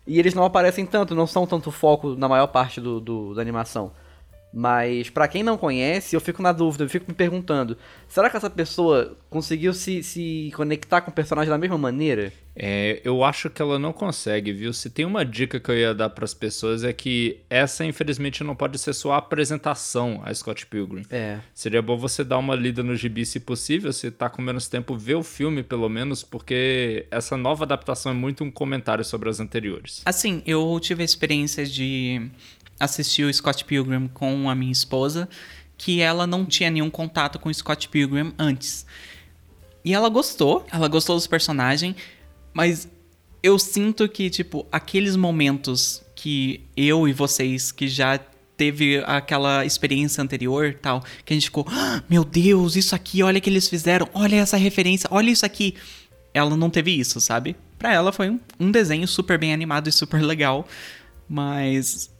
E 0.05 0.19
eles 0.19 0.33
não 0.33 0.43
aparecem 0.43 0.85
tanto, 0.85 1.15
não 1.15 1.25
são 1.25 1.47
tanto 1.47 1.71
foco 1.71 2.15
na 2.15 2.27
maior 2.27 2.47
parte 2.47 2.81
do, 2.81 2.99
do 2.99 3.33
da 3.33 3.41
animação. 3.41 3.93
Mas 4.53 5.09
para 5.09 5.27
quem 5.27 5.43
não 5.43 5.57
conhece, 5.57 6.15
eu 6.15 6.21
fico 6.21 6.41
na 6.41 6.51
dúvida, 6.51 6.83
eu 6.83 6.89
fico 6.89 7.05
me 7.07 7.13
perguntando, 7.13 7.77
será 8.07 8.29
que 8.29 8.37
essa 8.37 8.49
pessoa 8.49 9.15
conseguiu 9.29 9.73
se, 9.73 10.01
se 10.01 10.51
conectar 10.55 11.01
com 11.01 11.11
o 11.11 11.13
personagem 11.13 11.49
da 11.49 11.57
mesma 11.57 11.77
maneira? 11.77 12.33
É, 12.61 12.99
eu 13.05 13.23
acho 13.23 13.49
que 13.49 13.61
ela 13.61 13.79
não 13.79 13.93
consegue, 13.93 14.51
viu? 14.51 14.73
Se 14.73 14.89
tem 14.89 15.05
uma 15.05 15.23
dica 15.23 15.61
que 15.61 15.71
eu 15.71 15.77
ia 15.77 15.93
dar 15.93 16.09
para 16.09 16.25
as 16.25 16.33
pessoas 16.33 16.83
é 16.83 16.91
que 16.91 17.39
essa 17.49 17.85
infelizmente 17.85 18.43
não 18.43 18.53
pode 18.53 18.77
ser 18.77 18.91
só 18.91 19.13
a 19.13 19.17
apresentação 19.17 20.21
a 20.25 20.33
Scott 20.33 20.65
Pilgrim. 20.65 21.05
É. 21.09 21.39
Seria 21.53 21.81
bom 21.81 21.97
você 21.97 22.21
dar 22.21 22.37
uma 22.37 22.55
lida 22.55 22.83
no 22.83 22.97
gibi 22.97 23.25
se 23.25 23.39
possível, 23.39 23.93
se 23.93 24.11
tá 24.11 24.29
com 24.29 24.41
menos 24.41 24.67
tempo, 24.67 24.97
ver 24.97 25.15
o 25.15 25.23
filme 25.23 25.63
pelo 25.63 25.87
menos, 25.87 26.21
porque 26.21 27.05
essa 27.09 27.37
nova 27.37 27.63
adaptação 27.63 28.11
é 28.11 28.15
muito 28.15 28.43
um 28.43 28.51
comentário 28.51 29.05
sobre 29.05 29.29
as 29.29 29.39
anteriores. 29.39 30.01
Assim, 30.05 30.43
eu 30.45 30.77
tive 30.81 31.01
a 31.01 31.05
experiência 31.05 31.65
de 31.65 32.29
assisti 32.79 33.23
o 33.23 33.33
Scott 33.33 33.65
Pilgrim 33.65 34.07
com 34.07 34.49
a 34.49 34.55
minha 34.55 34.71
esposa, 34.71 35.27
que 35.77 36.01
ela 36.01 36.25
não 36.25 36.45
tinha 36.45 36.69
nenhum 36.69 36.89
contato 36.89 37.39
com 37.39 37.49
o 37.49 37.53
Scott 37.53 37.89
Pilgrim 37.89 38.33
antes. 38.37 38.85
E 39.83 39.93
ela 39.93 40.09
gostou, 40.09 40.65
ela 40.71 40.87
gostou 40.87 41.15
dos 41.15 41.27
personagens, 41.27 41.95
mas 42.53 42.87
eu 43.41 43.57
sinto 43.57 44.07
que, 44.07 44.29
tipo, 44.29 44.65
aqueles 44.71 45.15
momentos 45.15 46.03
que 46.15 46.61
eu 46.75 47.07
e 47.07 47.13
vocês 47.13 47.71
que 47.71 47.87
já 47.87 48.19
teve 48.57 49.01
aquela 49.05 49.65
experiência 49.65 50.21
anterior, 50.21 50.77
tal, 50.81 51.01
que 51.23 51.33
a 51.33 51.35
gente 51.35 51.45
ficou, 51.45 51.65
ah, 51.69 52.03
meu 52.09 52.25
Deus, 52.25 52.75
isso 52.75 52.93
aqui, 52.93 53.23
olha 53.23 53.39
que 53.39 53.49
eles 53.49 53.69
fizeram, 53.69 54.09
olha 54.13 54.35
essa 54.35 54.57
referência, 54.57 55.07
olha 55.11 55.29
isso 55.29 55.45
aqui. 55.45 55.75
Ela 56.33 56.57
não 56.57 56.69
teve 56.69 56.91
isso, 56.91 57.21
sabe? 57.21 57.55
Pra 57.77 57.93
ela 57.93 58.11
foi 58.11 58.29
um, 58.29 58.39
um 58.59 58.69
desenho 58.69 59.07
super 59.07 59.39
bem 59.39 59.53
animado 59.53 59.87
e 59.87 59.91
super 59.93 60.21
legal, 60.21 60.67
mas 61.27 62.11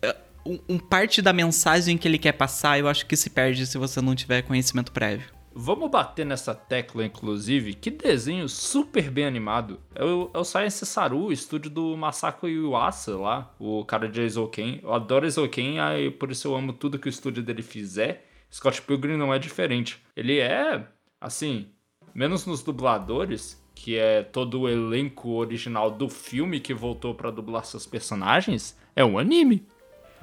um, 0.45 0.59
um, 0.69 0.79
parte 0.79 1.21
da 1.21 1.33
mensagem 1.33 1.97
que 1.97 2.07
ele 2.07 2.17
quer 2.17 2.33
passar, 2.33 2.79
eu 2.79 2.87
acho 2.87 3.05
que 3.05 3.15
se 3.15 3.29
perde 3.29 3.65
se 3.65 3.77
você 3.77 4.01
não 4.01 4.15
tiver 4.15 4.41
conhecimento 4.41 4.91
prévio. 4.91 5.39
Vamos 5.53 5.89
bater 5.89 6.25
nessa 6.25 6.53
tecla, 6.53 7.05
inclusive. 7.05 7.73
Que 7.73 7.89
desenho 7.89 8.47
super 8.47 9.09
bem 9.09 9.25
animado. 9.25 9.79
É 9.95 10.03
o, 10.03 10.29
é 10.33 10.43
Science 10.43 10.85
Saru, 10.85 11.25
o 11.25 11.31
estúdio 11.33 11.69
do 11.69 11.97
Masako 11.97 12.47
Yuasa 12.47 13.17
lá, 13.17 13.53
o 13.59 13.83
cara 13.83 14.07
de 14.07 14.21
Eizouken. 14.21 14.79
Eu 14.81 14.93
adoro 14.93 15.25
Eizouken, 15.25 15.77
e 15.97 16.11
por 16.11 16.31
isso 16.31 16.47
eu 16.47 16.55
amo 16.55 16.71
tudo 16.71 16.99
que 16.99 17.07
o 17.07 17.09
estúdio 17.09 17.43
dele 17.43 17.61
fizer. 17.61 18.25
Scott 18.51 18.81
Pilgrim 18.81 19.17
não 19.17 19.33
é 19.33 19.39
diferente. 19.39 20.01
Ele 20.15 20.39
é, 20.39 20.87
assim, 21.19 21.67
menos 22.13 22.45
nos 22.45 22.63
dubladores, 22.63 23.61
que 23.75 23.97
é 23.97 24.23
todo 24.23 24.61
o 24.61 24.69
elenco 24.69 25.29
original 25.31 25.89
do 25.89 26.09
filme 26.09 26.59
que 26.59 26.73
voltou 26.73 27.15
para 27.15 27.31
dublar 27.31 27.65
seus 27.65 27.85
personagens, 27.85 28.77
é 28.95 29.03
um 29.03 29.17
anime. 29.17 29.65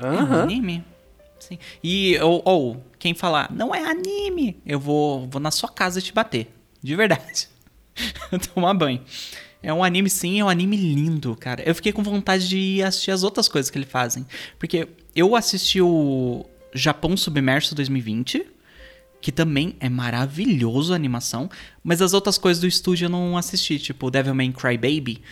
Uhum. 0.02 0.34
É 0.34 0.42
anime? 0.42 0.84
Sim. 1.38 1.58
E, 1.82 2.18
ou, 2.18 2.42
ou, 2.44 2.84
quem 2.98 3.14
falar, 3.14 3.52
não 3.52 3.74
é 3.74 3.84
anime, 3.84 4.60
eu 4.66 4.80
vou, 4.80 5.28
vou 5.28 5.40
na 5.40 5.50
sua 5.50 5.68
casa 5.68 6.00
te 6.00 6.12
bater. 6.12 6.48
De 6.82 6.94
verdade. 6.94 7.48
Tomar 8.54 8.74
banho. 8.74 9.02
É 9.62 9.72
um 9.72 9.82
anime, 9.82 10.08
sim, 10.08 10.38
é 10.38 10.44
um 10.44 10.48
anime 10.48 10.76
lindo, 10.76 11.34
cara. 11.36 11.62
Eu 11.66 11.74
fiquei 11.74 11.92
com 11.92 12.02
vontade 12.02 12.48
de 12.48 12.82
assistir 12.82 13.10
as 13.10 13.22
outras 13.22 13.48
coisas 13.48 13.70
que 13.70 13.78
ele 13.78 13.86
fazem. 13.86 14.26
Porque 14.58 14.88
eu 15.14 15.34
assisti 15.34 15.80
o 15.80 16.46
Japão 16.72 17.16
Submerso 17.16 17.74
2020, 17.74 18.46
que 19.20 19.32
também 19.32 19.74
é 19.80 19.88
maravilhoso 19.88 20.92
a 20.92 20.96
animação, 20.96 21.50
mas 21.82 22.00
as 22.00 22.12
outras 22.12 22.38
coisas 22.38 22.60
do 22.60 22.66
estúdio 22.66 23.06
eu 23.06 23.10
não 23.10 23.36
assisti, 23.36 23.78
tipo 23.78 24.10
Devilman 24.10 24.52
Crybaby. 24.52 25.22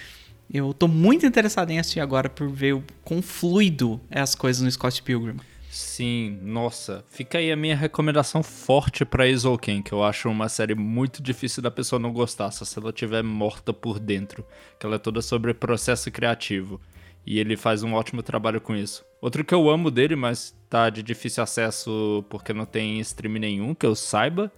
Eu 0.53 0.73
tô 0.73 0.87
muito 0.87 1.27
interessado 1.27 1.71
em 1.71 1.79
assistir 1.79 2.01
agora 2.01 2.29
por 2.29 2.49
ver 2.49 2.75
o 2.75 2.85
quão 3.03 3.23
fluido 3.23 4.01
é 4.11 4.21
as 4.21 4.35
coisas 4.35 4.63
no 4.63 4.71
Scott 4.71 5.03
Pilgrim. 5.03 5.37
Sim, 5.75 6.39
nossa. 6.41 7.05
Fica 7.09 7.39
aí 7.39 7.51
a 7.51 7.57
minha 7.57 7.75
recomendação 7.75 8.45
forte 8.45 9.05
pra 9.05 9.27
Isoken, 9.27 9.83
que 9.83 9.93
eu 9.93 10.05
acho 10.05 10.29
uma 10.29 10.49
série 10.49 10.75
muito 10.75 11.21
difícil 11.21 11.61
da 11.61 11.71
pessoa 11.71 11.99
não 11.99 12.13
gostar, 12.13 12.53
só 12.53 12.65
se 12.65 12.79
ela 12.79 12.91
estiver 12.91 13.25
morta 13.25 13.73
por 13.73 13.99
dentro. 13.99 14.47
Que 14.79 14.87
ela 14.87 14.95
é 14.95 14.99
toda 14.99 15.21
sobre 15.21 15.53
processo 15.53 16.09
criativo. 16.13 16.81
E 17.27 17.41
ele 17.41 17.57
faz 17.57 17.83
um 17.83 17.95
ótimo 17.95 18.23
trabalho 18.23 18.61
com 18.61 18.77
isso. 18.77 19.05
Outro 19.21 19.45
que 19.45 19.53
eu 19.53 19.69
amo 19.69 19.91
dele, 19.91 20.15
mas 20.15 20.55
tá 20.71 20.89
de 20.91 21.03
difícil 21.03 21.43
acesso 21.43 22.25
porque 22.29 22.53
não 22.53 22.67
tem 22.67 23.01
stream 23.01 23.35
nenhum, 23.41 23.75
que 23.75 23.87
eu 23.87 23.97
saiba. 23.97 24.53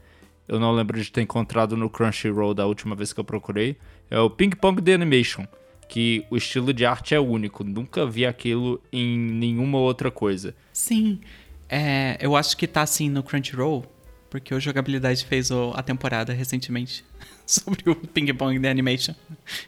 Eu 0.46 0.60
não 0.60 0.72
lembro 0.72 1.00
de 1.00 1.10
ter 1.10 1.22
encontrado 1.22 1.78
no 1.78 1.88
Crunchyroll 1.88 2.52
da 2.52 2.66
última 2.66 2.94
vez 2.94 3.14
que 3.14 3.20
eu 3.20 3.24
procurei. 3.24 3.78
É 4.10 4.18
o 4.18 4.28
Ping 4.28 4.50
Pong 4.50 4.82
The 4.82 4.92
Animation 4.92 5.46
que 5.88 6.24
o 6.30 6.36
estilo 6.36 6.72
de 6.72 6.84
arte 6.84 7.14
é 7.14 7.20
único. 7.20 7.64
Nunca 7.64 8.06
vi 8.06 8.26
aquilo 8.26 8.80
em 8.92 9.18
nenhuma 9.18 9.78
outra 9.78 10.10
coisa. 10.10 10.54
Sim. 10.72 11.20
É, 11.68 12.16
eu 12.20 12.36
acho 12.36 12.56
que 12.56 12.66
tá 12.66 12.82
assim 12.82 13.08
no 13.10 13.22
Crunchyroll, 13.22 13.84
porque 14.30 14.54
o 14.54 14.60
Jogabilidade 14.60 15.24
fez 15.24 15.50
o, 15.50 15.72
a 15.74 15.82
temporada 15.82 16.32
recentemente 16.32 17.04
sobre 17.46 17.90
o 17.90 17.94
Ping 17.94 18.32
Pong 18.34 18.58
The 18.60 18.70
Animation. 18.70 19.14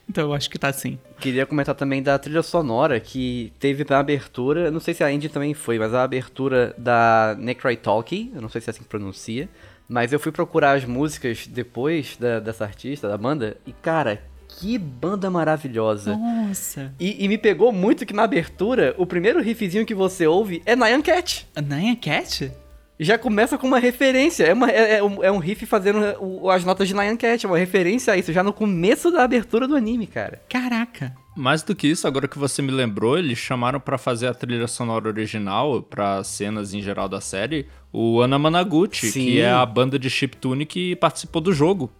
Então 0.08 0.25
eu 0.25 0.34
acho 0.34 0.48
que 0.48 0.58
tá 0.58 0.68
assim. 0.68 0.98
Queria 1.20 1.46
comentar 1.46 1.75
também 1.75 2.02
da 2.02 2.18
trilha 2.18 2.42
sonora 2.42 3.00
que 3.00 3.52
teve 3.58 3.84
na 3.88 3.98
abertura, 3.98 4.70
não 4.70 4.80
sei 4.80 4.94
se 4.94 5.02
a 5.02 5.08
Andy 5.08 5.28
também 5.28 5.54
foi, 5.54 5.78
mas 5.78 5.92
a 5.94 6.02
abertura 6.02 6.75
da 6.78 7.37
Necry 7.38 7.76
Talkie, 7.76 8.30
eu 8.34 8.40
não 8.40 8.48
sei 8.48 8.60
se 8.60 8.68
é 8.68 8.70
assim 8.70 8.82
que 8.82 8.88
pronuncia, 8.88 9.48
mas 9.88 10.12
eu 10.12 10.20
fui 10.20 10.30
procurar 10.30 10.72
as 10.72 10.84
músicas 10.84 11.46
depois 11.46 12.16
da, 12.16 12.38
dessa 12.38 12.64
artista, 12.64 13.08
da 13.08 13.16
banda, 13.16 13.56
e 13.66 13.72
cara, 13.72 14.22
que 14.58 14.76
banda 14.76 15.30
maravilhosa. 15.30 16.16
Nossa. 16.16 16.92
E, 16.98 17.24
e, 17.24 17.28
me 17.28 17.38
pegou 17.38 17.70
muito 17.70 18.04
que 18.04 18.12
na 18.12 18.24
abertura, 18.24 18.92
o 18.98 19.06
primeiro 19.06 19.40
riffzinho 19.40 19.86
que 19.86 19.94
você 19.94 20.26
ouve 20.26 20.60
é 20.66 20.74
Nyan 20.74 21.00
Cat. 21.00 21.46
Nyan 21.56 21.94
Cat? 21.94 22.50
Já 22.98 23.16
começa 23.16 23.56
com 23.56 23.68
uma 23.68 23.78
referência. 23.78 24.42
É, 24.42 24.52
uma, 24.52 24.68
é, 24.68 24.96
é, 24.96 25.02
um, 25.02 25.22
é 25.22 25.30
um 25.30 25.38
riff 25.38 25.64
fazendo 25.64 26.00
o, 26.20 26.50
as 26.50 26.64
notas 26.64 26.88
de 26.88 26.94
Nyan 26.94 27.16
Cat. 27.16 27.46
É 27.46 27.48
uma 27.48 27.56
referência 27.56 28.12
a 28.12 28.16
isso, 28.16 28.32
já 28.32 28.42
no 28.42 28.52
começo 28.52 29.12
da 29.12 29.22
abertura 29.22 29.68
do 29.68 29.76
anime, 29.76 30.08
cara. 30.08 30.42
Caraca. 30.48 31.14
Mais 31.36 31.62
do 31.62 31.72
que 31.72 31.86
isso, 31.86 32.08
agora 32.08 32.26
que 32.26 32.36
você 32.36 32.60
me 32.60 32.72
lembrou, 32.72 33.16
eles 33.16 33.38
chamaram 33.38 33.78
para 33.78 33.96
fazer 33.96 34.26
a 34.26 34.34
trilha 34.34 34.66
sonora 34.66 35.06
original 35.06 35.80
para 35.80 36.24
cenas 36.24 36.74
em 36.74 36.82
geral 36.82 37.08
da 37.08 37.20
série, 37.20 37.68
o 37.92 38.20
Ana 38.20 38.36
Managuchi, 38.40 39.12
Sim. 39.12 39.24
que 39.24 39.40
é 39.40 39.48
a 39.48 39.64
banda 39.64 40.00
de 40.00 40.10
chiptune 40.10 40.66
que 40.66 40.96
participou 40.96 41.40
do 41.40 41.52
jogo. 41.52 41.92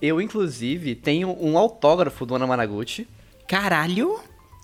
Eu, 0.00 0.20
inclusive, 0.20 0.94
tenho 0.94 1.36
um 1.40 1.56
autógrafo 1.56 2.26
do 2.26 2.34
Ana 2.34 2.46
Managuchi. 2.46 3.08
Caralho! 3.46 4.18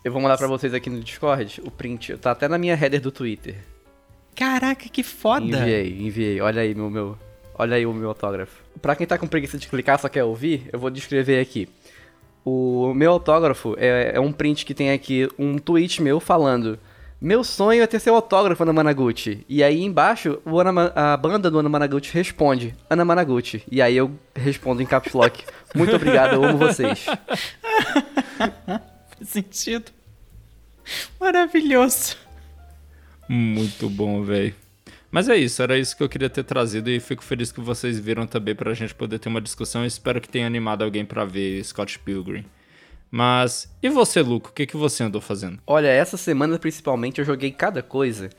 Eu 0.04 0.12
vou 0.12 0.20
mandar 0.20 0.36
para 0.36 0.48
vocês 0.48 0.74
aqui 0.74 0.90
no 0.90 1.00
Discord 1.00 1.62
o 1.64 1.70
print. 1.70 2.16
Tá 2.16 2.32
até 2.32 2.48
na 2.48 2.58
minha 2.58 2.74
header 2.74 3.00
do 3.00 3.12
Twitter. 3.12 3.56
Caraca, 4.34 4.88
que 4.88 5.02
foda! 5.02 5.44
Enviei, 5.44 6.06
enviei. 6.06 6.40
Olha 6.40 6.62
aí 6.62 6.74
meu, 6.74 6.90
meu, 6.90 7.18
olha 7.54 7.76
aí 7.76 7.86
o 7.86 7.92
meu 7.92 8.08
autógrafo. 8.08 8.62
Pra 8.80 8.96
quem 8.96 9.06
tá 9.06 9.16
com 9.16 9.26
preguiça 9.26 9.58
de 9.58 9.68
clicar 9.68 9.98
só 9.98 10.08
quer 10.08 10.24
ouvir, 10.24 10.68
eu 10.72 10.78
vou 10.78 10.90
descrever 10.90 11.40
aqui. 11.40 11.68
O 12.44 12.92
meu 12.94 13.12
autógrafo 13.12 13.76
é, 13.78 14.12
é 14.14 14.20
um 14.20 14.32
print 14.32 14.66
que 14.66 14.74
tem 14.74 14.90
aqui 14.90 15.28
um 15.38 15.58
tweet 15.58 16.02
meu 16.02 16.18
falando 16.18 16.78
meu 17.23 17.45
sonho 17.45 17.81
é 17.81 17.87
ter 17.87 18.00
seu 18.00 18.17
autógrafo, 18.17 18.64
Ana 18.64 18.73
Managuchi. 18.73 19.47
E 19.49 19.62
aí 19.62 19.81
embaixo, 19.81 20.43
o 20.45 20.59
Ana, 20.59 20.93
a 20.93 21.17
banda 21.17 21.49
do 21.49 21.61
Ana 21.61 21.69
Managuchi 21.69 22.12
responde, 22.12 22.75
Ana 22.91 23.05
Managuchi. 23.05 23.62
E 23.71 23.81
aí 23.81 23.97
eu 23.97 24.11
respondo 24.35 24.83
em 24.83 24.87
caps 24.87 25.12
lock, 25.12 25.45
muito 25.73 25.95
obrigado, 25.95 26.35
eu 26.35 26.45
amo 26.45 26.59
vocês. 26.59 27.05
Faz 28.37 29.29
sentido. 29.29 29.93
Maravilhoso. 31.21 32.17
Muito 33.29 33.88
bom, 33.88 34.25
velho. 34.25 34.52
Mas 35.09 35.29
é 35.29 35.37
isso, 35.37 35.62
era 35.62 35.79
isso 35.79 35.97
que 35.97 36.02
eu 36.02 36.09
queria 36.09 36.29
ter 36.29 36.43
trazido 36.43 36.91
e 36.91 36.99
fico 36.99 37.23
feliz 37.23 37.52
que 37.52 37.61
vocês 37.61 38.00
viram 38.00 38.26
também 38.26 38.57
pra 38.57 38.75
gente 38.75 38.97
poder 38.97 39.21
ter 39.21 39.29
uma 39.29 39.41
discussão. 39.41 39.87
Espero 39.87 40.21
que 40.21 40.29
tenha 40.29 40.47
animado 40.47 40.83
alguém 40.83 41.05
para 41.05 41.25
ver 41.25 41.62
Scott 41.62 42.00
Pilgrim. 42.00 42.45
Mas 43.14 43.71
e 43.83 43.90
você, 43.90 44.23
Luco? 44.23 44.49
O 44.49 44.52
que, 44.54 44.64
que 44.64 44.75
você 44.75 45.04
andou 45.04 45.21
fazendo? 45.21 45.59
Olha, 45.66 45.88
essa 45.88 46.16
semana 46.16 46.59
principalmente 46.59 47.19
eu 47.19 47.26
joguei 47.26 47.50
cada 47.50 47.83
coisa. 47.83 48.31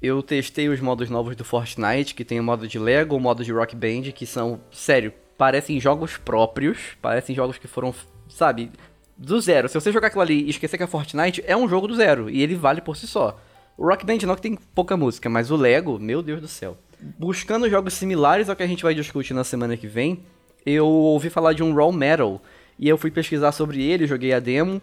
Eu 0.00 0.22
testei 0.22 0.68
os 0.68 0.80
modos 0.80 1.10
novos 1.10 1.34
do 1.34 1.44
Fortnite, 1.44 2.14
que 2.14 2.24
tem 2.24 2.38
o 2.38 2.44
modo 2.44 2.68
de 2.68 2.78
Lego, 2.78 3.16
o 3.16 3.20
modo 3.20 3.44
de 3.44 3.50
Rock 3.50 3.74
Band, 3.74 4.12
que 4.12 4.24
são, 4.24 4.60
sério, 4.70 5.12
parecem 5.36 5.80
jogos 5.80 6.16
próprios, 6.16 6.78
parecem 7.02 7.34
jogos 7.34 7.58
que 7.58 7.66
foram, 7.66 7.92
sabe, 8.28 8.70
do 9.18 9.40
zero. 9.40 9.68
Se 9.68 9.74
você 9.74 9.90
jogar 9.90 10.06
aquilo 10.06 10.22
ali 10.22 10.44
e 10.44 10.50
esquecer 10.50 10.76
que 10.76 10.84
é 10.84 10.86
Fortnite, 10.86 11.42
é 11.44 11.56
um 11.56 11.68
jogo 11.68 11.88
do 11.88 11.96
zero, 11.96 12.30
e 12.30 12.42
ele 12.42 12.54
vale 12.54 12.80
por 12.80 12.96
si 12.96 13.08
só. 13.08 13.40
O 13.76 13.88
Rock 13.88 14.06
Band 14.06 14.18
não 14.24 14.36
que 14.36 14.42
tem 14.42 14.54
pouca 14.54 14.96
música, 14.96 15.28
mas 15.28 15.50
o 15.50 15.56
Lego, 15.56 15.98
meu 15.98 16.22
Deus 16.22 16.40
do 16.40 16.48
céu. 16.48 16.78
Buscando 17.18 17.68
jogos 17.68 17.94
similares 17.94 18.48
ao 18.48 18.54
que 18.54 18.62
a 18.62 18.68
gente 18.68 18.84
vai 18.84 18.94
discutir 18.94 19.34
na 19.34 19.42
semana 19.42 19.76
que 19.76 19.88
vem, 19.88 20.24
eu 20.64 20.86
ouvi 20.86 21.28
falar 21.28 21.54
de 21.54 21.62
um 21.62 21.74
Raw 21.74 21.90
Metal, 21.90 22.40
e 22.78 22.88
eu 22.88 22.98
fui 22.98 23.10
pesquisar 23.10 23.52
sobre 23.52 23.82
ele, 23.82 24.06
joguei 24.06 24.32
a 24.32 24.40
demo. 24.40 24.82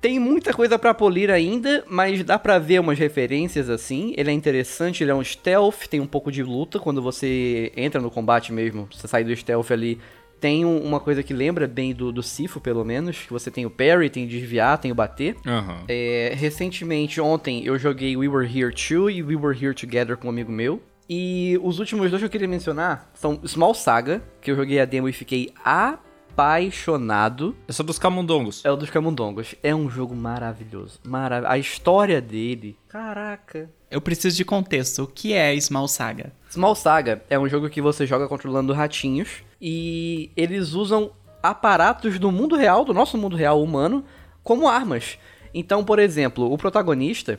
Tem 0.00 0.18
muita 0.18 0.52
coisa 0.52 0.78
para 0.78 0.92
polir 0.92 1.30
ainda, 1.30 1.82
mas 1.88 2.22
dá 2.22 2.38
pra 2.38 2.58
ver 2.58 2.78
umas 2.78 2.98
referências 2.98 3.70
assim. 3.70 4.12
Ele 4.18 4.30
é 4.30 4.34
interessante, 4.34 5.02
ele 5.02 5.10
é 5.10 5.14
um 5.14 5.24
stealth, 5.24 5.86
tem 5.88 5.98
um 5.98 6.06
pouco 6.06 6.30
de 6.30 6.42
luta 6.42 6.78
quando 6.78 7.00
você 7.00 7.72
entra 7.74 8.00
no 8.02 8.10
combate 8.10 8.52
mesmo. 8.52 8.86
Você 8.92 9.08
sai 9.08 9.24
do 9.24 9.34
stealth 9.34 9.70
ali, 9.70 9.98
tem 10.44 10.62
uma 10.62 11.00
coisa 11.00 11.22
que 11.22 11.32
lembra 11.32 11.66
bem 11.66 11.94
do, 11.94 12.12
do 12.12 12.22
Sifo, 12.22 12.60
pelo 12.60 12.84
menos. 12.84 13.16
Que 13.22 13.32
você 13.32 13.50
tem 13.50 13.64
o 13.64 13.70
parry, 13.70 14.10
tem 14.10 14.26
o 14.26 14.28
desviar, 14.28 14.76
tem 14.76 14.92
o 14.92 14.94
bater. 14.94 15.36
Uhum. 15.36 15.84
É, 15.88 16.34
recentemente, 16.36 17.18
ontem, 17.18 17.64
eu 17.64 17.78
joguei 17.78 18.14
We 18.14 18.28
Were 18.28 18.46
Here 18.46 18.74
Too 18.74 19.08
e 19.08 19.22
We 19.22 19.36
Were 19.36 19.58
Here 19.58 19.74
Together 19.74 20.18
com 20.18 20.26
um 20.26 20.30
amigo 20.30 20.52
meu. 20.52 20.82
E 21.08 21.58
os 21.62 21.78
últimos 21.78 22.10
dois 22.10 22.20
que 22.20 22.26
eu 22.26 22.30
queria 22.30 22.46
mencionar 22.46 23.10
são 23.14 23.40
Small 23.46 23.72
Saga, 23.72 24.22
que 24.42 24.50
eu 24.50 24.56
joguei 24.56 24.78
a 24.80 24.84
demo 24.84 25.08
e 25.08 25.14
fiquei 25.14 25.50
a 25.64 25.98
apaixonado. 26.34 27.54
Esse 27.68 27.80
é 27.80 27.84
dos 27.84 27.98
camundongos. 27.98 28.64
É 28.64 28.70
o 28.70 28.76
dos 28.76 28.90
camundongos. 28.90 29.54
É 29.62 29.72
um 29.74 29.88
jogo 29.88 30.14
maravilhoso. 30.14 30.98
Marav 31.04 31.46
a 31.46 31.56
história 31.56 32.20
dele. 32.20 32.76
Caraca. 32.88 33.70
Eu 33.88 34.00
preciso 34.00 34.36
de 34.36 34.44
contexto. 34.44 35.04
O 35.04 35.06
que 35.06 35.32
é 35.32 35.58
Small 35.60 35.86
Saga? 35.86 36.32
Small 36.50 36.74
Saga 36.74 37.22
é 37.30 37.38
um 37.38 37.48
jogo 37.48 37.70
que 37.70 37.80
você 37.80 38.04
joga 38.04 38.26
controlando 38.26 38.72
ratinhos. 38.72 39.44
E 39.60 40.30
eles 40.36 40.72
usam 40.72 41.12
aparatos 41.40 42.18
do 42.18 42.32
mundo 42.32 42.56
real, 42.56 42.84
do 42.84 42.92
nosso 42.92 43.16
mundo 43.16 43.36
real 43.36 43.62
humano, 43.62 44.04
como 44.42 44.68
armas. 44.68 45.16
Então, 45.54 45.84
por 45.84 46.00
exemplo, 46.00 46.52
o 46.52 46.58
protagonista, 46.58 47.38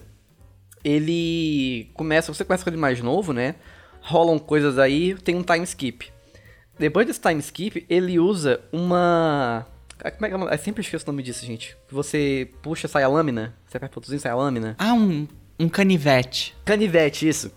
ele 0.83 1.89
começa, 1.93 2.33
você 2.33 2.45
começa 2.45 2.63
com 2.63 2.69
ele 2.69 2.77
mais 2.77 3.01
novo, 3.01 3.33
né? 3.33 3.55
Rolam 4.01 4.39
coisas 4.39 4.79
aí, 4.79 5.15
tem 5.15 5.35
um 5.35 5.43
time 5.43 5.63
skip. 5.63 6.14
Depois 6.77 7.08
desse 7.08 7.22
time 7.22 7.39
skip, 7.39 7.86
ele 7.89 8.20
usa 8.20 8.60
uma. 8.72 9.65
Ah, 10.03 10.12
como 10.12 10.25
é 10.25 10.29
que 10.29 10.36
é? 10.36 10.53
Eu 10.53 10.58
sempre 10.58 10.82
esqueço 10.82 11.05
o 11.05 11.12
nome 11.12 11.24
disso, 11.24 11.46
gente. 11.46 11.77
Que 11.88 11.94
você 11.94 12.50
puxa, 12.62 12.88
sai 12.88 13.03
a 13.03 13.08
lâmina. 13.08 13.55
Você 13.65 13.77
aperta 13.77 13.94
o 13.94 14.01
botãozinho, 14.01 14.20
sai 14.20 14.32
a 14.32 14.36
lâmina. 14.36 14.75
Ah, 14.77 14.94
um, 14.94 15.27
um 15.60 15.70
canivete. 15.70 16.55
Canivete, 16.65 17.27
isso. 17.27 17.51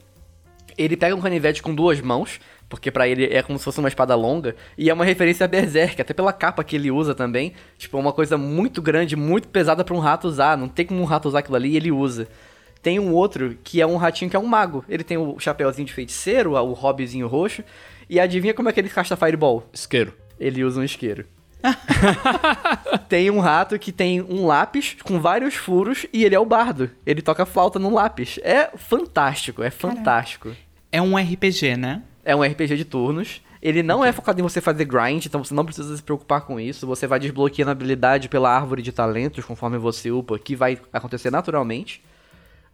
Ele 0.77 0.97
pega 0.97 1.17
um 1.17 1.21
canivete 1.21 1.61
com 1.61 1.75
duas 1.75 2.01
mãos, 2.01 2.39
porque 2.69 2.91
para 2.91 3.09
ele 3.09 3.25
é 3.25 3.43
como 3.43 3.59
se 3.59 3.65
fosse 3.65 3.81
uma 3.81 3.89
espada 3.89 4.15
longa, 4.15 4.55
e 4.77 4.89
é 4.89 4.95
uma 4.95 5.05
referência 5.05 5.45
a 5.45 5.49
Berserk, 5.49 6.01
até 6.01 6.15
pela 6.15 6.33
capa 6.33 6.63
que 6.63 6.77
ele 6.77 6.89
usa 6.89 7.17
também. 7.17 7.53
Tipo, 7.77 7.97
é 7.97 8.01
uma 8.01 8.13
coisa 8.13 8.39
muito 8.39 8.81
grande, 8.81 9.17
muito 9.17 9.49
pesada 9.49 9.83
para 9.85 9.95
um 9.95 9.99
rato 9.99 10.29
usar. 10.29 10.57
Não 10.57 10.69
tem 10.69 10.87
como 10.87 11.01
um 11.01 11.05
rato 11.05 11.27
usar 11.27 11.41
aquilo 11.41 11.57
ali 11.57 11.71
e 11.71 11.77
ele 11.77 11.91
usa. 11.91 12.29
Tem 12.81 13.01
um 13.01 13.13
outro 13.13 13.59
que 13.65 13.81
é 13.81 13.87
um 13.87 13.97
ratinho 13.97 14.31
que 14.31 14.37
é 14.37 14.39
um 14.39 14.47
mago. 14.47 14.85
Ele 14.89 15.03
tem 15.03 15.19
o 15.19 15.39
chapéuzinho 15.41 15.87
de 15.87 15.93
feiticeiro, 15.93 16.53
o 16.53 16.73
hobbyzinho 16.73 17.27
roxo, 17.27 17.65
e 18.09 18.19
adivinha 18.19 18.55
como 18.55 18.69
é 18.69 18.73
que 18.73 18.81
ele 18.81 18.89
casta 18.89 19.17
Fireball? 19.17 19.69
Isqueiro. 19.73 20.15
Ele 20.39 20.65
usa 20.65 20.81
um 20.81 20.85
isqueiro. 20.85 21.27
tem 23.09 23.31
um 23.31 23.41
rato 23.41 23.79
que 23.79 23.91
tem 23.91 24.23
um 24.23 24.47
lápis 24.47 24.97
com 25.03 25.21
vários 25.21 25.55
furos 25.55 26.07
e 26.13 26.25
ele 26.25 26.35
é 26.35 26.39
o 26.39 26.47
bardo. 26.47 26.91
Ele 27.05 27.21
toca 27.21 27.45
flauta 27.45 27.79
no 27.79 27.93
lápis. 27.93 28.39
É 28.43 28.71
fantástico, 28.77 29.63
é 29.63 29.71
fantástico. 29.71 30.55
É 30.91 31.03
um 31.03 31.17
RPG, 31.17 31.77
né? 31.77 32.03
É 32.25 32.35
um 32.35 32.43
RPG 32.43 32.77
de 32.77 32.85
turnos. 32.85 33.43
Ele 33.61 33.83
não 33.83 33.99
okay. 33.99 34.11
é 34.11 34.13
focado 34.13 34.41
em 34.41 34.43
você 34.43 34.61
fazer 34.61 34.85
grind, 34.85 35.27
então 35.27 35.43
você 35.43 35.53
não 35.53 35.65
precisa 35.65 35.97
se 35.97 36.03
preocupar 36.03 36.43
com 36.43 36.61
isso. 36.61 36.87
Você 36.87 37.07
vai 37.07 37.19
desbloqueando 37.19 37.73
habilidade 37.73 38.29
pela 38.29 38.55
árvore 38.55 38.83
de 38.83 38.93
talentos 38.93 39.45
conforme 39.45 39.79
você 39.79 40.11
upa, 40.11 40.39
que 40.39 40.55
vai 40.55 40.79
acontecer 40.93 41.31
naturalmente. 41.31 42.03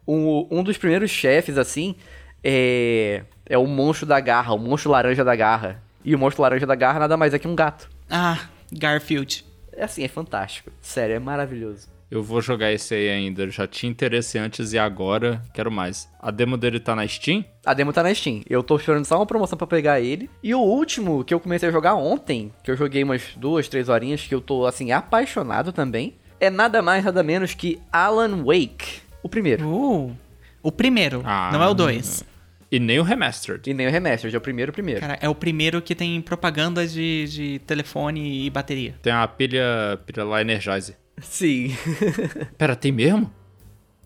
Um, 0.07 0.47
um 0.51 0.63
dos 0.63 0.77
primeiros 0.77 1.09
chefes, 1.09 1.57
assim, 1.57 1.95
é, 2.43 3.23
é 3.45 3.57
o 3.57 3.65
monstro 3.67 4.05
da 4.05 4.19
garra, 4.19 4.53
o 4.53 4.57
monstro 4.59 4.91
laranja 4.91 5.23
da 5.23 5.35
garra. 5.35 5.81
E 6.03 6.13
o 6.15 6.19
monstro 6.19 6.41
laranja 6.43 6.65
da 6.65 6.75
garra 6.75 6.99
nada 6.99 7.17
mais 7.17 7.33
é 7.33 7.39
que 7.39 7.47
um 7.47 7.55
gato. 7.55 7.89
Ah, 8.09 8.39
Garfield. 8.71 9.43
É 9.73 9.83
assim, 9.83 10.03
é 10.03 10.07
fantástico. 10.07 10.71
Sério, 10.81 11.15
é 11.15 11.19
maravilhoso. 11.19 11.87
Eu 12.09 12.21
vou 12.23 12.39
jogar 12.41 12.71
esse 12.71 12.93
aí 12.93 13.09
ainda. 13.09 13.49
Já 13.49 13.65
tinha 13.67 13.89
interesse 13.91 14.37
antes 14.37 14.71
e 14.73 14.77
agora 14.77 15.41
quero 15.53 15.71
mais. 15.71 16.07
A 16.21 16.29
demo 16.29 16.55
dele 16.55 16.79
tá 16.79 16.95
na 16.95 17.05
Steam? 17.07 17.43
A 17.65 17.73
demo 17.73 17.91
tá 17.91 18.03
na 18.03 18.13
Steam. 18.13 18.41
Eu 18.47 18.61
tô 18.63 18.75
esperando 18.75 19.03
só 19.05 19.17
uma 19.17 19.25
promoção 19.25 19.57
pra 19.57 19.65
pegar 19.65 19.99
ele. 19.99 20.29
E 20.43 20.53
o 20.53 20.59
último 20.59 21.23
que 21.23 21.33
eu 21.33 21.39
comecei 21.39 21.67
a 21.67 21.71
jogar 21.71 21.95
ontem, 21.95 22.53
que 22.63 22.69
eu 22.69 22.77
joguei 22.77 23.03
umas 23.03 23.23
duas, 23.35 23.67
três 23.67 23.89
horinhas, 23.89 24.21
que 24.21 24.35
eu 24.35 24.39
tô, 24.39 24.65
assim, 24.67 24.91
apaixonado 24.91 25.73
também, 25.73 26.13
é 26.39 26.49
nada 26.49 26.81
mais, 26.81 27.03
nada 27.03 27.23
menos 27.23 27.53
que 27.55 27.81
Alan 27.91 28.43
Wake. 28.43 29.01
O 29.23 29.27
primeiro. 29.27 29.67
Uh, 29.67 30.15
o 30.61 30.71
primeiro, 30.71 31.21
Ah. 31.25 31.49
não 31.51 31.61
é 31.63 31.67
o 31.67 31.73
dois. 31.73 32.23
E 32.71 32.79
nem 32.79 32.99
o 32.99 33.03
Remastered. 33.03 33.69
E 33.69 33.73
nem 33.73 33.87
o 33.87 33.91
Remastered, 33.91 34.35
é 34.35 34.37
o 34.37 34.41
primeiro, 34.41 34.71
primeiro. 34.73 35.01
Cara, 35.01 35.17
é 35.21 35.29
o 35.29 35.35
primeiro 35.35 35.81
que 35.81 35.93
tem 35.93 36.19
propaganda 36.21 36.85
de, 36.87 37.25
de 37.27 37.59
telefone 37.59 38.45
e 38.45 38.49
bateria. 38.49 38.95
Tem 39.01 39.13
a 39.13 39.27
pilha, 39.27 39.99
pilha 40.05 40.23
lá 40.23 40.41
Energize. 40.41 40.95
Sim. 41.21 41.75
Pera, 42.57 42.75
tem 42.75 42.91
mesmo? 42.91 43.31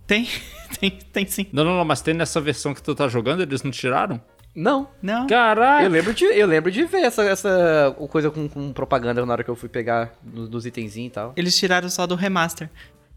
Tem, 0.06 0.28
tem, 0.80 0.92
tem 0.92 1.26
sim. 1.28 1.48
Não, 1.52 1.64
não, 1.64 1.78
não, 1.78 1.86
mas 1.86 2.02
tem 2.02 2.14
nessa 2.14 2.42
versão 2.42 2.74
que 2.74 2.82
tu 2.82 2.94
tá 2.94 3.08
jogando, 3.08 3.42
eles 3.42 3.64
não 3.64 3.72
tiraram? 3.72 4.22
Não. 4.56 4.90
Não. 5.02 5.28
Caralho! 5.28 5.86
Eu 5.86 5.92
lembro 5.92 6.14
de, 6.14 6.26
eu 6.26 6.48
lembro 6.48 6.72
de 6.72 6.84
ver 6.84 7.04
essa, 7.04 7.24
essa 7.24 7.96
coisa 8.10 8.30
com, 8.30 8.50
com 8.50 8.74
propaganda 8.74 9.26
na 9.26 9.32
hora 9.32 9.44
que 9.44 9.50
eu 9.50 9.56
fui 9.56 9.70
pegar 9.70 10.14
dos 10.24 10.66
itenzinhos 10.66 11.12
e 11.12 11.14
tal. 11.14 11.34
Eles 11.36 11.58
tiraram 11.58 11.90
só 11.90 12.06
do 12.06 12.16
remaster. 12.16 12.70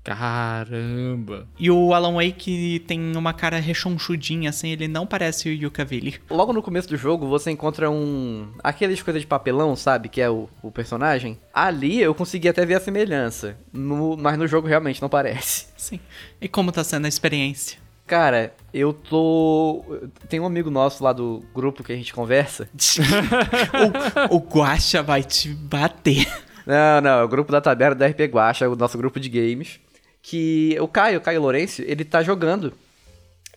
Caramba! 0.04 1.46
E 1.58 1.70
o 1.70 1.94
Alan 1.94 2.14
Wake 2.14 2.82
tem 2.86 3.16
uma 3.16 3.32
cara 3.32 3.58
rechonchudinha, 3.58 4.50
assim, 4.50 4.70
ele 4.70 4.88
não 4.88 5.06
parece 5.06 5.48
o 5.48 5.52
Yooka-Ville. 5.52 6.20
Logo 6.28 6.52
no 6.52 6.62
começo 6.62 6.88
do 6.88 6.96
jogo, 6.96 7.28
você 7.28 7.50
encontra 7.50 7.88
um. 7.88 8.48
Aqueles 8.62 9.00
coisas 9.00 9.22
de 9.22 9.28
papelão, 9.28 9.76
sabe? 9.76 10.08
Que 10.08 10.20
é 10.20 10.28
o, 10.28 10.48
o 10.60 10.72
personagem. 10.72 11.38
Ali 11.54 12.00
eu 12.00 12.14
consegui 12.14 12.48
até 12.48 12.66
ver 12.66 12.74
a 12.74 12.80
semelhança. 12.80 13.56
No, 13.72 14.16
mas 14.16 14.36
no 14.36 14.48
jogo 14.48 14.66
realmente 14.66 15.00
não 15.00 15.08
parece. 15.08 15.66
Sim. 15.76 16.00
E 16.40 16.48
como 16.48 16.72
tá 16.72 16.82
sendo 16.82 17.04
a 17.04 17.08
experiência? 17.08 17.78
Cara, 18.04 18.52
eu 18.74 18.92
tô. 18.92 19.84
Tem 20.28 20.40
um 20.40 20.46
amigo 20.46 20.68
nosso 20.68 21.04
lá 21.04 21.12
do 21.12 21.44
grupo 21.54 21.84
que 21.84 21.92
a 21.92 21.96
gente 21.96 22.12
conversa. 22.12 22.68
o, 24.30 24.36
o 24.36 24.38
Guacha 24.40 25.02
vai 25.02 25.22
te 25.22 25.48
bater. 25.48 26.26
Não, 26.66 27.00
não, 27.00 27.20
é 27.20 27.24
o 27.24 27.28
grupo 27.28 27.50
da 27.50 27.60
taberna 27.60 27.94
da 27.94 28.06
RP 28.06 28.20
Guacha, 28.32 28.68
o 28.68 28.76
nosso 28.76 28.98
grupo 28.98 29.18
de 29.18 29.28
games. 29.28 29.80
Que 30.22 30.76
o 30.80 30.86
Caio, 30.88 31.18
o 31.18 31.20
Caio 31.20 31.40
Lourenço, 31.42 31.82
ele 31.82 32.04
tá 32.04 32.22
jogando. 32.22 32.72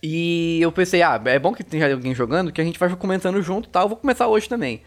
E 0.02 0.58
eu 0.60 0.70
pensei, 0.70 1.02
ah, 1.02 1.20
é 1.24 1.38
bom 1.38 1.52
que 1.52 1.64
tem 1.64 1.82
alguém 1.82 2.14
jogando, 2.14 2.52
que 2.52 2.60
a 2.60 2.64
gente 2.64 2.78
vai 2.78 2.94
comentando 2.96 3.40
junto 3.42 3.68
e 3.68 3.72
tal. 3.72 3.84
Eu 3.84 3.88
vou 3.88 3.96
começar 3.96 4.26
hoje 4.28 4.48
também. 4.48 4.82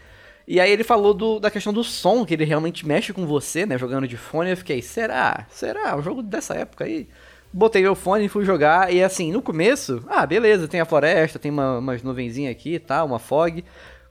E 0.46 0.60
aí 0.60 0.70
ele 0.70 0.84
falou 0.84 1.14
do- 1.14 1.38
da 1.38 1.50
questão 1.50 1.72
do 1.72 1.82
som, 1.84 2.24
que 2.24 2.34
ele 2.34 2.44
realmente 2.44 2.86
mexe 2.86 3.12
com 3.12 3.26
você, 3.26 3.66
né? 3.66 3.78
Jogando 3.78 4.06
de 4.06 4.16
fone. 4.16 4.50
Eu 4.50 4.56
fiquei, 4.56 4.82
será? 4.82 5.46
Será? 5.50 5.96
Um 5.96 6.02
jogo 6.02 6.22
dessa 6.22 6.54
época 6.54 6.84
aí? 6.84 7.08
Botei 7.52 7.82
meu 7.82 7.94
fone 7.96 8.26
e 8.26 8.28
fui 8.28 8.44
jogar. 8.44 8.92
E 8.92 9.02
assim, 9.02 9.32
no 9.32 9.42
começo, 9.42 10.04
ah, 10.08 10.24
beleza, 10.26 10.68
tem 10.68 10.80
a 10.80 10.84
floresta, 10.84 11.38
tem 11.38 11.50
uma, 11.50 11.78
umas 11.78 12.02
nuvenzinhas 12.02 12.52
aqui 12.52 12.74
e 12.74 12.78
tal, 12.78 13.06
uma 13.06 13.18
fog. 13.18 13.64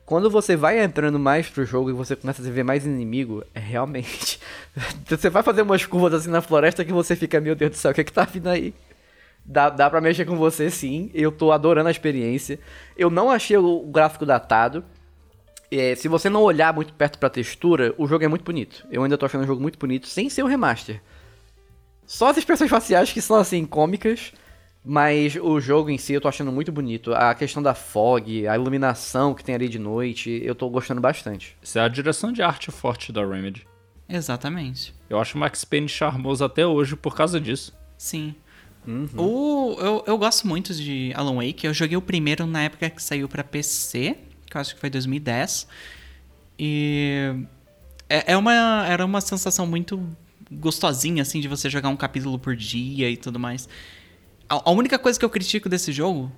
Quando 0.10 0.28
você 0.28 0.56
vai 0.56 0.84
entrando 0.84 1.20
mais 1.20 1.48
pro 1.48 1.63
jogo 1.63 1.92
e 1.92 1.94
você 1.94 2.16
começa 2.16 2.42
a 2.42 2.50
ver 2.50 2.63
mais 2.63 2.84
inimigo, 2.84 3.44
é 3.54 3.60
realmente. 3.60 4.39
você 5.08 5.30
vai 5.30 5.44
fazer 5.44 5.62
umas 5.62 5.86
curvas 5.86 6.16
assim 6.16 6.32
na 6.32 6.42
floresta 6.42 6.84
que 6.84 6.92
você 6.92 7.16
fica, 7.16 7.39
meu 7.39 7.54
Deus 7.54 7.70
do 7.70 7.78
céu, 7.78 7.92
o 7.92 7.94
que 7.94 8.01
é 8.01 8.04
que 8.04 8.12
tá 8.12 8.24
vindo 8.24 8.48
aí? 8.48 8.74
Dá, 9.46 9.70
dá 9.70 9.88
pra 9.88 10.01
mexer 10.01 10.25
com 10.25 10.36
você 10.36 10.72
sim, 10.72 11.12
eu 11.13 11.32
tô 11.32 11.52
adorando 11.52 11.89
a 11.89 11.91
experiência. 11.91 12.60
Eu 12.98 13.12
não 13.12 13.30
achei 13.30 13.56
o 13.56 13.82
gráfico 13.82 14.26
datado. 14.26 14.84
É, 15.69 15.93
se 15.93 16.08
você 16.08 16.28
não 16.28 16.41
olhar 16.41 16.74
muito 16.74 16.91
perto 16.93 17.19
pra 17.19 17.30
textura, 17.30 17.93
o 17.95 18.08
jogo 18.08 18.26
é 18.26 18.28
muito 18.28 18.43
bonito. 18.43 18.88
Eu 18.89 19.04
ainda 19.04 19.15
tô 19.15 19.28
achando 19.28 19.43
o 19.43 19.48
jogo 19.48 19.62
muito 19.62 19.78
bonito, 19.78 20.08
sem 20.08 20.28
ser 20.28 20.41
o 20.41 20.48
remaster. 20.48 21.00
Só 22.08 22.30
as 22.30 22.38
expressões 22.38 22.72
faciais 22.72 23.13
que 23.13 23.22
são 23.22 23.38
assim, 23.38 23.63
cômicas. 23.63 24.34
Mas 24.84 25.36
o 25.36 25.60
jogo 25.60 25.89
em 25.89 25.98
si 25.98 26.13
eu 26.13 26.22
tô 26.22 26.28
achando 26.28 26.52
muito 26.52 26.72
bonito. 26.72 27.13
A 27.13 27.36
questão 27.36 27.62
da 27.62 27.74
fog, 27.74 28.48
a 28.48 28.56
iluminação 28.56 29.34
que 29.34 29.44
tem 29.44 29.54
ali 29.54 29.68
de 29.68 29.78
noite, 29.78 30.42
eu 30.44 30.56
tô 30.56 30.70
gostando 30.70 31.02
bastante. 31.02 31.58
Isso 31.62 31.78
é 31.78 31.82
a 31.82 31.88
direção 31.88 32.32
de 32.32 32.42
arte 32.42 32.72
forte 32.72 33.12
da 33.12 33.26
Remedy. 33.26 33.68
Exatamente. 34.08 34.94
Eu 35.10 35.20
acho 35.20 35.38
o 35.38 35.39
Max 35.39 35.63
Payne 35.63 35.88
charmoso 35.88 36.44
até 36.44 36.65
hoje 36.65 36.96
por 36.96 37.15
causa 37.15 37.39
disso. 37.39 37.78
Sim. 37.98 38.34
O, 39.15 39.76
eu, 39.80 40.04
eu 40.08 40.18
gosto 40.18 40.48
muito 40.48 40.74
de 40.74 41.12
Alan 41.13 41.36
Wake. 41.36 41.68
Eu 41.68 41.74
joguei 41.74 41.96
o 41.96 42.02
primeiro 42.02 42.48
na 42.48 42.63
época 42.63 42.89
que 42.89 43.04
saiu 43.04 43.28
pra 43.30 43.44
PC, 43.44 44.18
que 44.50 44.58
eu 44.58 44.62
acho 44.62 44.74
que 44.74 44.82
foi 44.82 44.89
2010. 44.89 45.68
E 46.58 47.36
é, 48.10 48.34
é 48.34 48.38
uma, 48.38 48.86
era 48.88 49.06
uma 49.06 49.22
sensação 49.22 49.68
muito 49.68 50.02
gostosinha, 50.52 51.22
assim, 51.22 51.39
de 51.39 51.48
você 51.48 51.70
jogar 51.70 51.89
um 51.89 51.96
capítulo 51.96 52.39
por 52.39 52.56
dia 52.56 53.10
e 53.10 53.15
tudo 53.15 53.38
mais. 53.38 53.70
A, 54.50 54.70
a 54.70 54.72
única 54.72 54.98
coisa 54.98 55.18
que 55.20 55.24
eu 55.26 55.30
critico 55.30 55.70
desse 55.70 55.92
jogo 55.92 56.32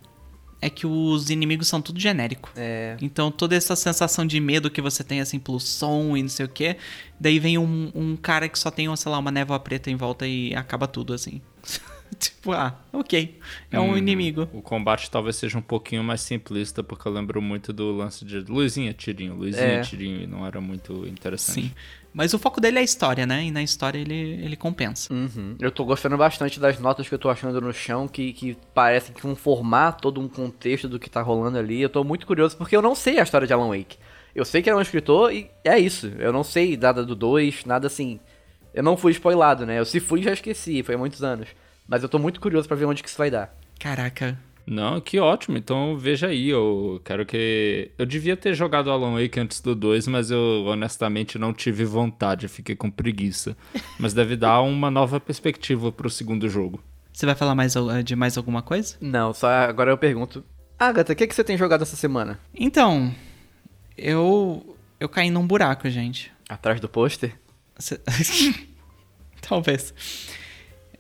é 0.62 0.70
que 0.70 0.86
os 0.86 1.30
inimigos 1.32 1.68
são 1.68 1.82
tudo 1.82 2.00
genérico. 2.00 2.52
É. 2.56 2.96
Então 3.02 3.32
toda 3.32 3.56
essa 3.56 3.76
sensação 3.76 4.26
de 4.28 4.40
medo 4.40 4.70
que 4.70 4.82
você 4.82 5.04
tem, 5.04 5.20
assim, 5.20 5.40
pelo 5.40 5.60
som 5.60 6.16
e 6.16 6.22
não 6.22 6.30
sei 6.30 6.46
o 6.46 6.50
que, 6.50 6.76
daí 7.20 7.40
vem 7.40 7.58
um, 7.58 7.92
um 7.96 8.16
cara 8.16 8.48
que 8.48 8.60
só 8.60 8.70
tem, 8.70 8.94
sei 8.96 9.12
lá, 9.12 9.18
uma 9.18 9.32
névoa 9.32 9.60
preta 9.60 9.90
em 9.90 9.96
volta 9.96 10.28
e 10.28 10.54
acaba 10.54 10.88
tudo, 10.88 11.14
assim. 11.14 11.42
tipo, 12.20 12.52
ah, 12.52 12.80
ok. 12.94 13.40
É 13.72 13.80
um 13.80 13.94
Hum, 13.94 13.98
inimigo. 13.98 14.48
O 14.54 14.62
combate 14.62 15.10
talvez 15.10 15.38
seja 15.38 15.58
um 15.58 15.62
pouquinho 15.64 16.04
mais 16.04 16.22
simplista, 16.22 16.84
porque 16.84 17.08
eu 17.08 17.12
lembro 17.12 17.42
muito 17.42 17.74
do 17.74 17.92
lance 17.96 18.24
de 18.24 18.42
luzinha, 18.42 18.94
tirinho, 18.94 19.34
luzinha, 19.34 19.64
É. 19.66 19.82
tirinho, 19.82 20.22
e 20.22 20.28
não 20.28 20.46
era 20.46 20.62
muito 20.62 21.08
interessante. 21.08 21.62
Sim. 21.70 21.72
Mas 22.14 22.34
o 22.34 22.40
foco 22.40 22.60
dele 22.60 22.78
é 22.78 22.82
a 22.82 22.84
história, 22.84 23.26
né? 23.26 23.46
E 23.46 23.52
na 23.52 23.64
história 23.64 23.98
ele, 23.98 24.14
ele 24.14 24.56
compensa. 24.56 25.14
Uhum. 25.14 25.56
Eu 25.60 25.72
tô 25.72 25.86
gostando 25.86 26.18
bastante 26.18 26.60
das 26.60 26.78
notas 26.80 27.08
que 27.08 27.14
eu 27.16 27.20
tô 27.20 27.30
achando 27.30 27.62
no 27.62 27.74
chão, 27.74 28.08
que, 28.08 28.34
que 28.34 28.58
parecem 28.74 29.14
que 29.14 29.22
vão 29.22 29.36
formar 29.36 29.94
todo 29.94 30.20
um 30.20 30.28
contexto 30.28 30.90
do 30.90 31.00
que 31.00 31.10
tá 31.10 31.22
rolando 31.22 31.58
ali. 31.58 31.82
Eu 31.82 31.90
tô 31.90 32.04
muito 32.04 32.28
curioso, 32.28 32.58
porque 32.58 32.76
eu 32.76 32.82
não 32.82 32.96
sei 32.96 33.20
a 33.20 33.24
história 33.24 33.48
de 33.48 33.54
Alan 33.54 33.70
Wake. 33.70 33.98
Eu 34.36 34.46
sei 34.46 34.62
que 34.62 34.70
ele 34.70 34.76
é 34.76 34.80
um 34.80 34.82
escritor 34.82 35.34
e 35.34 35.50
é 35.64 35.78
isso. 35.80 36.08
Eu 36.18 36.34
não 36.34 36.44
sei 36.44 36.76
nada 36.76 37.06
do 37.06 37.16
2, 37.16 37.66
nada 37.66 37.88
assim. 37.88 38.20
Eu 38.74 38.84
não 38.84 38.98
fui 38.98 39.12
spoilado, 39.12 39.66
né? 39.66 39.80
Eu 39.80 39.86
se 39.86 40.00
fui 40.00 40.22
já 40.22 40.34
esqueci, 40.34 40.84
foi 40.84 40.96
há 40.96 40.98
muitos 40.98 41.24
anos. 41.24 41.50
Mas 41.88 42.04
eu 42.04 42.10
tô 42.10 42.20
muito 42.20 42.40
curioso 42.40 42.68
pra 42.68 42.78
ver 42.78 42.86
onde 42.86 43.04
que 43.04 43.10
isso 43.10 43.18
vai 43.18 43.30
dar. 43.30 43.54
Caraca. 43.80 44.38
Não, 44.74 45.02
que 45.02 45.20
ótimo. 45.20 45.58
Então 45.58 45.98
veja 45.98 46.28
aí, 46.28 46.48
eu 46.48 47.02
quero 47.04 47.26
que. 47.26 47.92
Eu 47.98 48.06
devia 48.06 48.38
ter 48.38 48.54
jogado 48.54 48.90
Alan 48.90 49.22
Wake 49.22 49.38
antes 49.38 49.60
do 49.60 49.76
2, 49.76 50.08
mas 50.08 50.32
eu 50.32 50.64
honestamente 50.66 51.38
não 51.38 51.54
tive 51.54 51.84
vontade, 51.84 52.48
fiquei 52.48 52.74
com 52.74 52.90
preguiça. 52.90 53.58
Mas 54.00 54.14
deve 54.14 54.38
dar 54.38 54.62
uma 54.62 54.90
nova 54.90 55.20
perspectiva 55.20 55.92
pro 55.92 56.10
segundo 56.10 56.48
jogo. 56.48 56.82
Você 57.12 57.26
vai 57.26 57.36
falar 57.36 57.54
mais 57.54 57.76
al- 57.76 58.02
de 58.02 58.16
mais 58.16 58.38
alguma 58.38 58.62
coisa? 58.62 58.96
Não, 59.02 59.34
só 59.34 59.50
agora 59.50 59.92
eu 59.92 59.98
pergunto. 59.98 60.42
Agatha, 60.80 61.12
o 61.12 61.16
que, 61.18 61.28
que 61.28 61.36
você 61.36 61.44
tem 61.44 61.58
jogado 61.58 61.82
essa 61.82 61.98
semana? 61.98 62.40
Então, 62.56 63.14
eu. 63.98 64.78
Eu 65.02 65.10
caí 65.10 65.30
num 65.30 65.46
buraco, 65.46 65.90
gente. 65.90 66.32
Atrás 66.48 66.80
do 66.80 66.88
pôster? 66.88 67.36
Cê- 67.78 68.00
Talvez. 69.42 69.94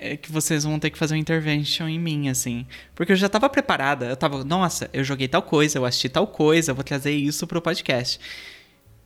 É 0.03 0.17
que 0.17 0.31
vocês 0.31 0.63
vão 0.63 0.79
ter 0.79 0.89
que 0.89 0.97
fazer 0.97 1.13
uma 1.13 1.19
intervention 1.19 1.87
em 1.87 1.99
mim, 1.99 2.27
assim. 2.27 2.65
Porque 2.95 3.11
eu 3.11 3.15
já 3.15 3.29
tava 3.29 3.47
preparada. 3.47 4.07
Eu 4.07 4.17
tava, 4.17 4.43
nossa, 4.43 4.89
eu 4.91 5.03
joguei 5.03 5.27
tal 5.27 5.43
coisa, 5.43 5.77
eu 5.77 5.85
assisti 5.85 6.09
tal 6.09 6.25
coisa, 6.25 6.71
eu 6.71 6.75
vou 6.75 6.83
trazer 6.83 7.11
isso 7.11 7.45
pro 7.45 7.61
podcast. 7.61 8.19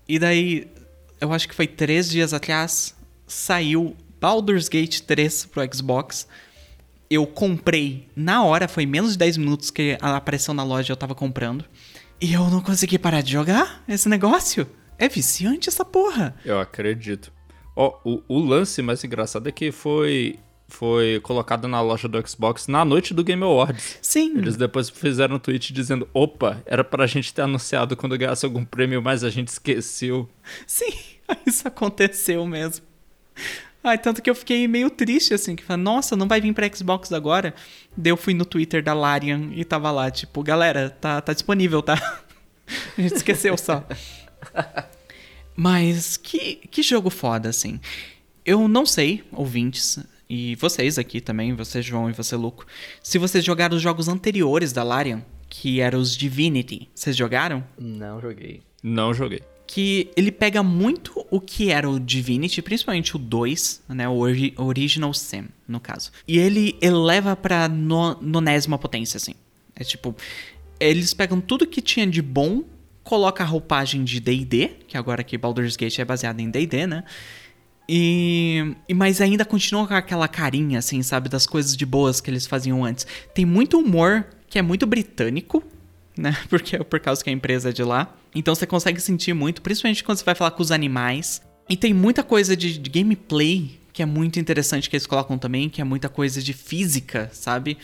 E 0.07 0.17
daí, 0.17 0.67
eu 1.19 1.33
acho 1.33 1.49
que 1.49 1.53
foi 1.53 1.67
três 1.67 2.09
dias 2.09 2.33
atrás, 2.33 2.95
saiu 3.27 3.95
Baldur's 4.21 4.69
Gate 4.69 5.01
3 5.01 5.45
pro 5.47 5.61
Xbox. 5.73 6.27
Eu 7.09 7.27
comprei 7.27 8.07
na 8.15 8.43
hora, 8.43 8.67
foi 8.67 8.85
menos 8.85 9.11
de 9.11 9.17
10 9.17 9.37
minutos 9.37 9.69
que 9.69 9.97
apareceu 10.01 10.53
na 10.53 10.63
loja 10.63 10.93
eu 10.93 10.97
tava 10.97 11.13
comprando. 11.13 11.65
E 12.21 12.33
eu 12.33 12.49
não 12.49 12.61
consegui 12.61 12.97
parar 12.97 13.21
de 13.21 13.33
jogar 13.33 13.83
esse 13.87 14.07
negócio. 14.07 14.65
É 14.97 15.09
viciante 15.09 15.67
essa 15.67 15.83
porra. 15.83 16.35
Eu 16.45 16.59
acredito. 16.59 17.31
Ó, 17.75 17.99
o, 18.05 18.23
o 18.27 18.39
lance 18.39 18.81
mais 18.81 19.03
engraçado 19.03 19.49
é 19.49 19.51
que 19.51 19.71
foi. 19.71 20.39
Foi 20.67 21.19
colocado 21.21 21.67
na 21.67 21.79
loja 21.79 22.07
do 22.07 22.27
Xbox 22.27 22.67
na 22.67 22.83
noite 22.83 23.13
do 23.13 23.23
Game 23.23 23.43
Awards. 23.43 23.99
Sim. 24.01 24.37
Eles 24.37 24.57
depois 24.57 24.89
fizeram 24.89 25.35
um 25.35 25.39
tweet 25.39 25.71
dizendo: 25.71 26.07
opa, 26.13 26.61
era 26.65 26.83
pra 26.83 27.05
gente 27.05 27.33
ter 27.33 27.43
anunciado 27.43 27.95
quando 27.95 28.17
ganhasse 28.17 28.45
algum 28.45 28.65
prêmio, 28.65 29.01
mas 29.01 29.23
a 29.23 29.29
gente 29.29 29.49
esqueceu. 29.49 30.27
Sim, 30.65 30.91
isso 31.45 31.67
aconteceu 31.67 32.45
mesmo. 32.47 32.85
Ai, 33.83 33.99
tanto 33.99 34.19
que 34.19 34.27
eu 34.27 34.33
fiquei 34.33 34.67
meio 34.67 34.89
triste, 34.89 35.31
assim, 35.35 35.55
que 35.55 35.63
falei, 35.63 35.83
nossa, 35.83 36.15
não 36.15 36.27
vai 36.27 36.41
vir 36.41 36.51
pra 36.53 36.67
Xbox 36.73 37.13
agora? 37.13 37.53
Daí 37.95 38.11
eu 38.11 38.17
fui 38.17 38.33
no 38.33 38.43
Twitter 38.43 38.83
da 38.83 38.95
Larian 38.95 39.51
e 39.51 39.63
tava 39.63 39.91
lá, 39.91 40.09
tipo, 40.09 40.41
galera, 40.41 40.89
tá, 40.89 41.21
tá 41.21 41.33
disponível, 41.33 41.83
tá? 41.83 41.93
A 42.97 43.01
gente 43.01 43.13
esqueceu 43.17 43.55
só. 43.55 43.85
Mas 45.55 46.17
que, 46.17 46.55
que 46.71 46.81
jogo 46.81 47.11
foda, 47.11 47.47
assim. 47.49 47.79
Eu 48.43 48.67
não 48.67 48.87
sei, 48.87 49.23
ouvintes, 49.31 49.99
e 50.29 50.55
vocês 50.55 50.97
aqui 50.97 51.21
também, 51.21 51.53
você 51.53 51.81
João 51.81 52.09
e 52.09 52.13
você 52.13 52.35
Luco, 52.35 52.65
se 53.01 53.17
vocês 53.17 53.43
jogaram 53.43 53.75
os 53.75 53.81
jogos 53.81 54.07
anteriores 54.07 54.73
da 54.73 54.83
Larian, 54.83 55.23
que 55.49 55.79
era 55.79 55.97
os 55.97 56.15
Divinity. 56.15 56.89
Vocês 56.93 57.15
jogaram? 57.15 57.63
Não 57.77 58.19
joguei. 58.19 58.61
Não 58.81 59.13
joguei. 59.13 59.41
Que 59.67 60.11
ele 60.15 60.31
pega 60.31 60.61
muito 60.61 61.25
o 61.31 61.39
que 61.39 61.71
era 61.71 61.89
o 61.89 61.99
Divinity, 61.99 62.61
principalmente 62.61 63.15
o 63.15 63.19
2, 63.19 63.83
né? 63.89 64.07
O 64.07 64.17
ori 64.17 64.53
Original 64.57 65.13
Sim, 65.13 65.45
no 65.67 65.79
caso. 65.79 66.11
E 66.27 66.37
ele 66.37 66.77
eleva 66.81 67.35
pra 67.35 67.67
no 67.67 68.15
nonésima 68.21 68.77
potência, 68.77 69.17
assim. 69.17 69.33
É 69.75 69.83
tipo, 69.83 70.15
eles 70.79 71.13
pegam 71.13 71.41
tudo 71.41 71.65
que 71.65 71.81
tinha 71.81 72.05
de 72.05 72.21
bom, 72.21 72.63
coloca 73.03 73.43
a 73.43 73.47
roupagem 73.47 74.03
de 74.03 74.19
D&D, 74.19 74.71
que 74.87 74.97
agora 74.97 75.23
que 75.23 75.37
Baldur's 75.37 75.75
Gate 75.75 75.99
é 75.99 76.05
baseado 76.05 76.39
em 76.39 76.49
D&D, 76.49 76.85
né? 76.87 77.03
E, 77.87 78.75
e 78.89 78.93
mas 78.93 79.21
ainda 79.21 79.45
continua 79.45 79.87
com 79.87 79.93
aquela 79.93 80.27
carinha, 80.27 80.79
assim, 80.79 81.03
sabe, 81.03 81.29
das 81.29 81.45
coisas 81.45 81.75
de 81.77 81.85
boas 81.85 82.19
que 82.19 82.29
eles 82.29 82.47
faziam 82.47 82.83
antes. 82.83 83.05
Tem 83.33 83.45
muito 83.45 83.79
humor 83.79 84.25
que 84.49 84.57
é 84.57 84.61
muito 84.61 84.85
britânico, 84.87 85.63
né? 86.17 86.35
Porque 86.49 86.75
é 86.75 86.83
por 86.83 86.99
causa 86.99 87.23
que 87.23 87.29
a 87.29 87.33
empresa 87.33 87.69
é 87.69 87.73
de 87.73 87.83
lá. 87.83 88.15
Então 88.33 88.53
você 88.55 88.65
consegue 88.65 88.99
sentir 88.99 89.33
muito, 89.33 89.61
principalmente 89.61 90.03
quando 90.03 90.17
você 90.17 90.25
vai 90.25 90.35
falar 90.35 90.51
com 90.51 90.61
os 90.61 90.71
animais. 90.71 91.41
E 91.69 91.75
tem 91.75 91.93
muita 91.93 92.23
coisa 92.23 92.55
de, 92.55 92.77
de 92.77 92.89
gameplay 92.89 93.79
que 93.91 94.01
é 94.01 94.05
muito 94.05 94.39
interessante 94.39 94.89
que 94.89 94.95
eles 94.95 95.07
colocam 95.07 95.37
também, 95.37 95.69
que 95.69 95.79
é 95.79 95.83
muita 95.83 96.09
coisa 96.09 96.41
de 96.41 96.51
física, 96.51 97.29
sabe? 97.31 97.77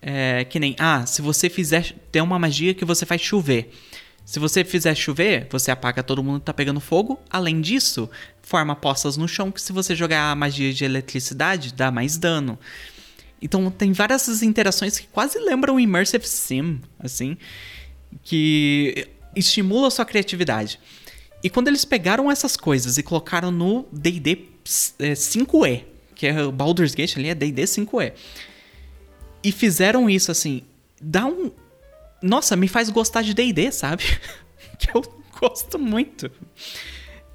É, 0.00 0.44
que 0.44 0.60
nem, 0.60 0.76
ah, 0.78 1.04
se 1.04 1.20
você 1.20 1.50
fizer. 1.50 1.92
Tem 2.12 2.22
uma 2.22 2.38
magia 2.38 2.72
que 2.72 2.84
você 2.84 3.04
faz 3.04 3.20
chover. 3.20 3.72
Se 4.30 4.38
você 4.38 4.62
fizer 4.62 4.94
chover, 4.94 5.48
você 5.50 5.72
apaga 5.72 6.04
todo 6.04 6.22
mundo 6.22 6.38
que 6.38 6.46
tá 6.46 6.54
pegando 6.54 6.78
fogo. 6.78 7.18
Além 7.28 7.60
disso, 7.60 8.08
forma 8.40 8.76
poças 8.76 9.16
no 9.16 9.26
chão 9.26 9.50
que 9.50 9.60
se 9.60 9.72
você 9.72 9.92
jogar 9.92 10.30
a 10.30 10.36
magia 10.36 10.72
de 10.72 10.84
eletricidade, 10.84 11.74
dá 11.74 11.90
mais 11.90 12.16
dano. 12.16 12.56
Então 13.42 13.68
tem 13.72 13.92
várias 13.92 14.40
interações 14.40 15.00
que 15.00 15.08
quase 15.08 15.36
lembram 15.36 15.80
Immersive 15.80 16.24
Sim, 16.28 16.80
assim, 17.00 17.36
que 18.22 19.08
estimula 19.34 19.88
a 19.88 19.90
sua 19.90 20.04
criatividade. 20.04 20.78
E 21.42 21.50
quando 21.50 21.66
eles 21.66 21.84
pegaram 21.84 22.30
essas 22.30 22.56
coisas 22.56 22.98
e 22.98 23.02
colocaram 23.02 23.50
no 23.50 23.84
D&D 23.90 24.46
5e, 24.64 25.82
que 26.14 26.28
é 26.28 26.40
o 26.44 26.52
Baldur's 26.52 26.94
Gate 26.94 27.16
ali 27.16 27.30
é 27.30 27.34
D&D 27.34 27.64
5e, 27.64 28.12
e 29.42 29.50
fizeram 29.50 30.08
isso 30.08 30.30
assim, 30.30 30.62
dá 31.02 31.26
um 31.26 31.50
nossa, 32.22 32.56
me 32.56 32.68
faz 32.68 32.90
gostar 32.90 33.22
de 33.22 33.34
D&D, 33.34 33.72
sabe? 33.72 34.04
que 34.78 34.90
eu 34.94 35.02
gosto 35.38 35.78
muito. 35.78 36.30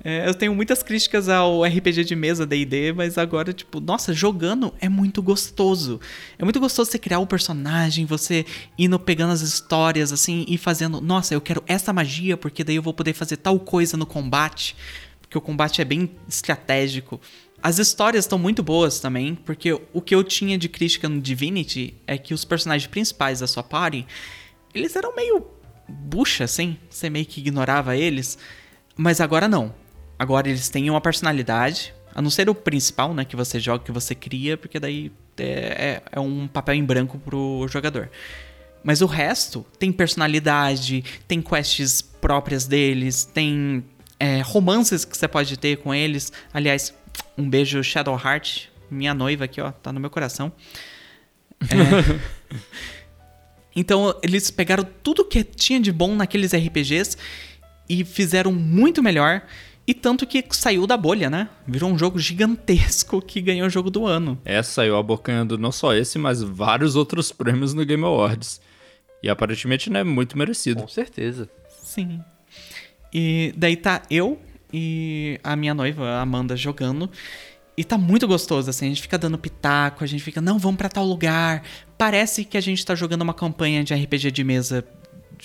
É, 0.08 0.30
eu 0.30 0.36
tenho 0.36 0.54
muitas 0.54 0.84
críticas 0.84 1.28
ao 1.28 1.64
RPG 1.64 2.04
de 2.04 2.16
mesa 2.16 2.46
D&D, 2.46 2.94
mas 2.94 3.18
agora, 3.18 3.52
tipo, 3.52 3.80
nossa, 3.80 4.14
jogando 4.14 4.72
é 4.80 4.88
muito 4.88 5.20
gostoso. 5.20 6.00
É 6.38 6.44
muito 6.44 6.60
gostoso 6.60 6.92
você 6.92 7.00
criar 7.00 7.18
o 7.18 7.24
um 7.24 7.26
personagem, 7.26 8.06
você 8.06 8.46
indo 8.78 9.00
pegando 9.00 9.34
as 9.34 9.42
histórias, 9.42 10.12
assim, 10.12 10.46
e 10.48 10.60
fazendo, 10.60 11.02
nossa, 11.02 11.34
eu 11.34 11.42
quero 11.42 11.64
essa 11.66 11.92
magia, 11.92 12.38
porque 12.38 12.64
daí 12.64 12.76
eu 12.76 12.84
vou 12.84 12.94
poder 12.94 13.14
fazer 13.14 13.38
tal 13.38 13.60
coisa 13.60 13.98
no 13.98 14.06
combate. 14.06 14.76
Porque 15.20 15.40
o 15.40 15.42
combate 15.42 15.82
é 15.82 15.86
bem 15.86 16.12
estratégico. 16.30 17.20
As 17.60 17.80
histórias 17.80 18.26
estão 18.26 18.38
muito 18.38 18.62
boas 18.62 19.00
também, 19.00 19.34
porque 19.34 19.74
o 19.92 20.02
que 20.02 20.14
eu 20.14 20.24
tinha 20.24 20.56
de 20.56 20.70
crítica 20.70 21.10
no 21.10 21.20
Divinity 21.20 21.96
é 22.06 22.16
que 22.16 22.32
os 22.32 22.46
personagens 22.46 22.88
principais 22.88 23.40
da 23.40 23.48
sua 23.48 23.64
party, 23.64 24.06
eles 24.78 24.96
eram 24.96 25.16
meio 25.16 25.46
bucha, 25.88 26.44
assim, 26.44 26.78
você 26.90 27.10
meio 27.10 27.26
que 27.26 27.40
ignorava 27.40 27.96
eles, 27.96 28.38
mas 28.98 29.22
agora 29.22 29.48
não 29.48 29.74
Agora 30.18 30.50
eles 30.50 30.70
têm 30.70 30.90
uma 30.90 31.02
personalidade, 31.02 31.94
a 32.14 32.22
não 32.22 32.30
ser 32.30 32.50
o 32.50 32.56
principal, 32.56 33.14
né, 33.14 33.26
que 33.26 33.36
você 33.36 33.60
joga, 33.60 33.84
que 33.84 33.92
você 33.92 34.16
cria, 34.16 34.58
porque 34.58 34.80
daí 34.80 35.12
é, 35.38 35.44
é, 35.44 36.02
é 36.14 36.20
um 36.20 36.48
papel 36.48 36.76
em 36.76 36.84
branco 36.84 37.20
pro 37.20 37.68
jogador. 37.70 38.10
Mas 38.84 39.02
o 39.02 39.06
resto 39.06 39.66
tem 39.78 39.92
personalidade, 39.92 41.04
tem 41.28 41.42
quests 41.42 42.02
próprias 42.02 42.66
deles, 42.66 43.26
tem 43.26 43.84
é, 44.20 44.42
romances 44.42 45.04
que 45.04 45.18
você 45.18 45.28
pode 45.28 45.58
ter 45.58 45.78
com 45.78 45.94
eles. 45.94 46.32
Aliás, 46.54 46.94
um 47.38 47.50
beijo 47.50 47.84
Shadowheart, 47.84 48.70
minha 48.90 49.14
noiva 49.14 49.46
aqui, 49.46 49.60
ó, 49.60 49.72
tá 49.72 49.92
no 49.92 50.00
meu 50.00 50.10
coração. 50.10 50.52
É... 51.62 52.46
então, 53.76 54.18
eles 54.24 54.50
pegaram 54.50 54.88
tudo 55.04 55.26
que 55.26 55.44
tinha 55.44 55.80
de 55.80 55.92
bom 55.92 56.16
naqueles 56.16 56.54
RPGs 56.54 57.18
e 57.90 58.06
fizeram 58.06 58.52
muito 58.52 59.04
melhor. 59.04 59.42
E 59.88 59.94
tanto 59.94 60.26
que 60.26 60.44
saiu 60.52 60.88
da 60.88 60.98
bolha, 60.98 61.30
né? 61.30 61.48
Virou 61.68 61.92
um 61.92 61.98
jogo 61.98 62.18
gigantesco 62.18 63.22
que 63.22 63.40
ganhou 63.40 63.68
o 63.68 63.70
jogo 63.70 63.92
do 63.92 64.08
ano. 64.08 64.40
É, 64.44 64.64
saiu 64.64 64.98
abocanhando 64.98 65.58
não 65.58 65.72
só 65.72 65.94
esse, 65.94 66.18
mas 66.18 66.42
vários 66.42 66.96
outros 66.96 67.32
prêmios 67.32 67.74
no 67.74 67.86
Game 67.86 68.04
Awards. 68.04 68.60
E 69.22 69.30
aparentemente, 69.30 69.92
né, 69.92 70.04
muito 70.04 70.38
merecido. 70.38 70.82
Com 70.82 70.88
certeza. 70.88 71.50
Sim. 71.84 72.20
E 73.14 73.54
daí 73.56 73.76
tá 73.76 74.02
eu 74.10 74.40
e 74.74 75.40
a 75.44 75.56
minha 75.56 75.74
noiva, 75.74 76.06
a 76.06 76.22
Amanda, 76.22 76.56
jogando. 76.56 77.10
E 77.78 77.84
tá 77.84 77.98
muito 77.98 78.28
gostoso, 78.28 78.70
assim, 78.70 78.86
a 78.86 78.90
gente 78.90 79.02
fica 79.02 79.18
dando 79.18 79.38
pitaco, 79.38 80.04
a 80.04 80.08
gente 80.08 80.24
fica, 80.24 80.40
não, 80.40 80.58
vamos 80.58 80.78
para 80.78 80.88
tal 80.88 81.06
lugar. 81.06 81.62
Parece 81.98 82.44
que 82.44 82.58
a 82.58 82.62
gente 82.62 82.86
tá 82.86 82.94
jogando 82.96 83.22
uma 83.22 83.34
campanha 83.34 83.84
de 83.84 83.94
RPG 83.94 84.32
de 84.32 84.44
mesa, 84.44 84.86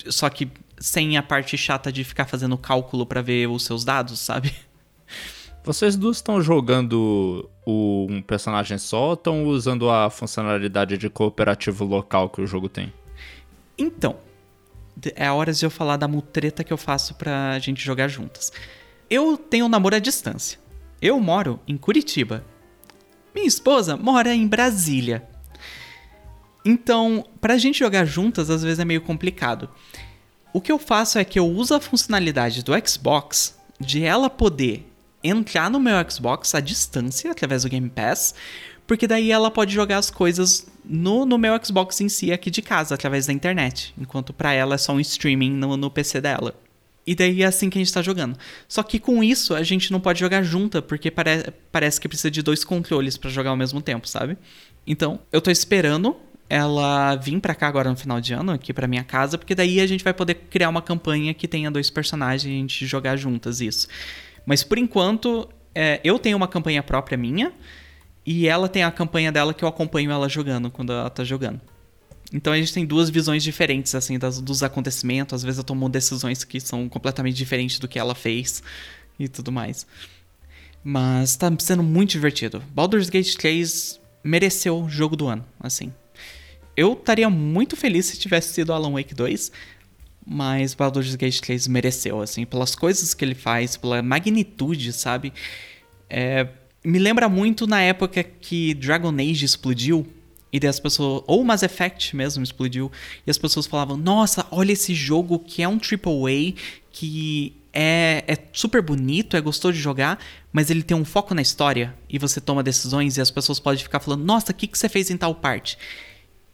só 0.09 0.29
que 0.29 0.51
sem 0.79 1.17
a 1.17 1.23
parte 1.23 1.57
chata 1.57 1.93
de 1.93 2.03
ficar 2.03 2.25
fazendo 2.25 2.57
cálculo 2.57 3.05
para 3.05 3.23
ver 3.23 3.47
os 3.49 3.65
seus 3.65 3.85
dados, 3.85 4.19
sabe? 4.19 4.53
Vocês 5.63 5.95
duas 5.95 6.17
estão 6.17 6.41
jogando 6.41 7.49
o, 7.67 8.07
um 8.09 8.23
personagem 8.23 8.79
só 8.79 9.09
ou 9.09 9.15
estão 9.15 9.45
usando 9.45 9.91
a 9.91 10.09
funcionalidade 10.09 10.97
de 10.97 11.11
cooperativo 11.11 11.85
local 11.85 12.31
que 12.31 12.41
o 12.41 12.47
jogo 12.47 12.69
tem? 12.69 12.91
Então, 13.77 14.17
é 15.15 15.31
hora 15.31 15.53
de 15.53 15.65
eu 15.65 15.71
falar 15.71 15.97
da 15.99 16.09
mutreta 16.09 16.65
que 16.65 16.73
eu 16.73 16.79
faço 16.79 17.15
pra 17.15 17.59
gente 17.59 17.85
jogar 17.85 18.09
juntas. 18.09 18.51
Eu 19.09 19.37
tenho 19.37 19.67
um 19.67 19.69
namoro 19.69 19.97
à 19.97 19.99
distância. 19.99 20.59
Eu 21.01 21.21
moro 21.21 21.61
em 21.69 21.77
Curitiba. 21.77 22.45
Minha 23.35 23.47
esposa 23.47 23.97
mora 23.97 24.35
em 24.35 24.47
Brasília. 24.47 25.29
Então, 26.65 27.27
pra 27.41 27.59
gente 27.59 27.79
jogar 27.79 28.05
juntas, 28.05 28.51
às 28.51 28.63
vezes 28.63 28.79
é 28.79 28.85
meio 28.85 29.01
complicado. 29.01 29.69
O 30.53 30.61
que 30.61 30.71
eu 30.71 30.79
faço 30.79 31.19
é 31.19 31.25
que 31.25 31.39
eu 31.39 31.47
uso 31.47 31.75
a 31.75 31.81
funcionalidade 31.81 32.63
do 32.63 32.73
Xbox 32.87 33.59
de 33.79 34.03
ela 34.03 34.29
poder 34.29 34.87
entrar 35.23 35.71
no 35.71 35.79
meu 35.79 35.95
Xbox 36.11 36.55
à 36.55 36.61
distância, 36.61 37.31
através 37.31 37.63
do 37.63 37.69
Game 37.69 37.89
Pass, 37.89 38.35
porque 38.87 39.07
daí 39.07 39.31
ela 39.31 39.51
pode 39.51 39.73
jogar 39.73 39.99
as 39.99 40.11
coisas 40.11 40.67
no, 40.85 41.25
no 41.25 41.39
meu 41.39 41.59
Xbox 41.65 42.01
em 42.01 42.09
si, 42.09 42.33
aqui 42.33 42.51
de 42.51 42.61
casa, 42.61 42.95
através 42.95 43.27
da 43.27 43.33
internet, 43.33 43.95
enquanto 43.99 44.33
para 44.33 44.53
ela 44.53 44.75
é 44.75 44.79
só 44.79 44.93
um 44.93 45.01
streaming 45.01 45.53
no, 45.53 45.77
no 45.77 45.91
PC 45.91 46.21
dela. 46.21 46.55
E 47.07 47.15
daí 47.15 47.43
é 47.43 47.47
assim 47.47 47.71
que 47.71 47.79
a 47.79 47.81
gente 47.81 47.93
tá 47.93 48.03
jogando. 48.03 48.37
Só 48.69 48.83
que 48.83 48.99
com 48.99 49.23
isso 49.23 49.55
a 49.55 49.63
gente 49.63 49.91
não 49.91 50.01
pode 50.01 50.21
jogar 50.21 50.43
junta, 50.43 50.83
porque 50.83 51.11
pare 51.11 51.53
parece 51.73 52.01
que 52.01 52.09
precisa 52.09 52.31
de 52.31 52.43
dois 52.43 52.65
controles 52.65 53.17
para 53.17 53.31
jogar 53.31 53.51
ao 53.51 53.57
mesmo 53.57 53.81
tempo, 53.81 54.09
sabe? 54.09 54.37
Então, 54.87 55.21
eu 55.33 55.41
tô 55.41 55.51
esperando 55.51 56.17
ela 56.51 57.15
vir 57.15 57.41
para 57.41 57.55
cá 57.55 57.69
agora 57.69 57.89
no 57.89 57.97
final 57.97 58.21
de 58.21 58.35
ano, 58.35 58.51
aqui 58.51 58.75
para 58.75 58.89
minha 58.89 59.05
casa, 59.05 59.39
porque 59.39 59.55
daí 59.55 59.81
a 59.81 59.87
gente 59.87 60.03
vai 60.03 60.13
poder 60.13 60.35
criar 60.35 60.69
uma 60.69 60.83
campanha 60.83 61.33
que 61.33 61.47
tenha 61.47 61.71
dois 61.71 61.89
personagens 61.89 62.45
e 62.45 62.49
a 62.49 62.59
gente 62.59 62.87
jogar 62.87 63.17
juntas 63.17 63.61
isso. 63.61 63.87
Mas 64.45 64.65
por 64.65 64.77
enquanto, 64.77 65.49
é, 65.73 66.01
eu 66.03 66.19
tenho 66.19 66.37
uma 66.37 66.49
campanha 66.49 66.83
própria 66.83 67.17
minha 67.17 67.53
e 68.27 68.49
ela 68.49 68.69
tem 68.69 68.83
a 68.83 68.91
campanha 68.91 69.31
dela 69.31 69.55
que 69.55 69.63
eu 69.63 69.69
acompanho 69.69 70.11
ela 70.11 70.29
jogando 70.29 70.73
quando 70.73 70.93
ela 70.93 71.09
tá 71.09 71.23
jogando. 71.23 71.61
Então 72.33 72.53
a 72.53 72.57
gente 72.57 72.75
tem 72.75 72.85
duas 72.85 73.09
visões 73.11 73.45
diferentes, 73.45 73.95
assim, 73.95 74.19
das, 74.19 74.41
dos 74.41 74.65
acontecimentos. 74.65 75.35
Às 75.35 75.45
vezes 75.45 75.59
eu 75.59 75.65
tomo 75.65 75.89
decisões 75.89 76.43
que 76.43 76.59
são 76.59 76.89
completamente 76.89 77.37
diferentes 77.37 77.79
do 77.79 77.87
que 77.87 77.99
ela 77.99 78.15
fez 78.15 78.61
e 79.21 79.29
tudo 79.29 79.53
mais. 79.53 79.87
Mas 80.83 81.37
tá 81.37 81.53
sendo 81.61 81.85
muito 81.85 82.11
divertido. 82.11 82.61
Baldur's 82.75 83.09
Gate 83.09 83.37
3 83.37 84.01
mereceu 84.25 84.83
o 84.83 84.89
jogo 84.89 85.15
do 85.15 85.29
ano, 85.29 85.45
assim 85.61 85.93
eu 86.77 86.93
estaria 86.93 87.29
muito 87.29 87.77
feliz 87.77 88.07
se 88.07 88.19
tivesse 88.19 88.55
sido 88.55 88.73
Alan 88.73 88.93
Wake 88.93 89.15
2, 89.15 89.53
mas 90.27 90.75
Baldur's 90.75 91.15
Gate 91.15 91.41
3 91.41 91.67
mereceu, 91.69 92.21
assim, 92.21 92.45
pelas 92.45 92.75
coisas 92.75 93.15
que 93.15 93.25
ele 93.25 93.35
faz, 93.35 93.77
pela 93.77 94.03
magnitude, 94.03 94.93
sabe? 94.93 95.33
É, 96.09 96.47
me 96.85 96.99
lembra 96.99 97.29
muito 97.29 97.67
na 97.67 97.81
época 97.81 98.23
que 98.23 98.75
Dragon 98.75 99.15
Age 99.19 99.45
explodiu, 99.45 100.07
e 100.53 100.59
daí 100.59 100.69
as 100.69 100.81
pessoas, 100.81 101.23
ou 101.27 101.45
Mass 101.45 101.63
Effect 101.63 102.17
mesmo 102.17 102.43
explodiu, 102.43 102.91
e 103.27 103.31
as 103.31 103.39
pessoas 103.39 103.67
falavam: 103.67 103.97
Nossa, 103.97 104.47
olha 104.51 104.73
esse 104.73 104.95
jogo 104.95 105.39
que 105.39 105.63
é 105.63 105.69
um 105.69 105.79
AAA, 105.79 106.55
que 106.91 107.57
é, 107.73 108.25
é 108.27 108.37
super 108.53 108.83
bonito, 108.83 109.37
é 109.37 109.41
gostoso 109.41 109.75
de 109.75 109.81
jogar, 109.81 110.19
mas 110.53 110.71
ele 110.71 110.83
tem 110.83 110.97
um 110.97 111.05
foco 111.05 111.35
na 111.35 111.43
história, 111.43 111.95
e 112.09 112.19
você 112.19 112.41
toma 112.41 112.63
decisões, 112.63 113.17
e 113.17 113.21
as 113.21 113.31
pessoas 113.31 113.61
podem 113.61 113.83
ficar 113.83 114.01
falando: 114.01 114.25
Nossa, 114.25 114.53
o 114.53 114.55
que, 114.55 114.67
que 114.67 114.77
você 114.77 114.89
fez 114.89 115.11
em 115.11 115.17
tal 115.17 115.35
parte? 115.35 115.79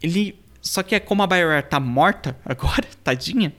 Ele. 0.02 0.38
Só 0.60 0.82
que 0.82 0.94
é 0.94 1.00
como 1.00 1.22
a 1.22 1.26
BioWare 1.26 1.68
tá 1.68 1.78
morta 1.78 2.36
agora, 2.44 2.86
tadinha. 3.04 3.54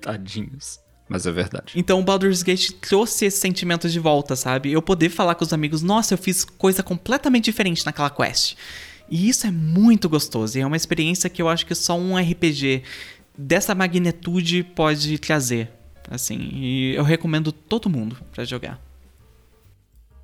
Tadinhos. 0.00 0.78
Mas 1.08 1.26
é 1.26 1.32
verdade. 1.32 1.72
Então 1.76 2.00
o 2.00 2.02
Baldur's 2.02 2.42
Gate 2.42 2.70
trouxe 2.80 3.26
esse 3.26 3.38
sentimento 3.38 3.88
de 3.88 3.98
volta, 3.98 4.34
sabe? 4.34 4.72
Eu 4.72 4.82
poder 4.82 5.08
falar 5.08 5.34
com 5.34 5.44
os 5.44 5.52
amigos, 5.52 5.82
nossa, 5.82 6.14
eu 6.14 6.18
fiz 6.18 6.44
coisa 6.44 6.82
completamente 6.82 7.44
diferente 7.44 7.86
naquela 7.86 8.10
quest. 8.10 8.56
E 9.08 9.28
isso 9.28 9.46
é 9.46 9.50
muito 9.50 10.08
gostoso. 10.08 10.58
E 10.58 10.60
é 10.60 10.66
uma 10.66 10.76
experiência 10.76 11.30
que 11.30 11.40
eu 11.40 11.48
acho 11.48 11.64
que 11.64 11.74
só 11.74 11.96
um 11.96 12.16
RPG 12.16 12.82
dessa 13.36 13.74
magnitude 13.74 14.64
pode 14.64 15.18
trazer. 15.18 15.70
Assim, 16.10 16.50
e 16.52 16.94
eu 16.94 17.02
recomendo 17.02 17.50
todo 17.50 17.90
mundo 17.90 18.16
para 18.32 18.44
jogar. 18.44 18.80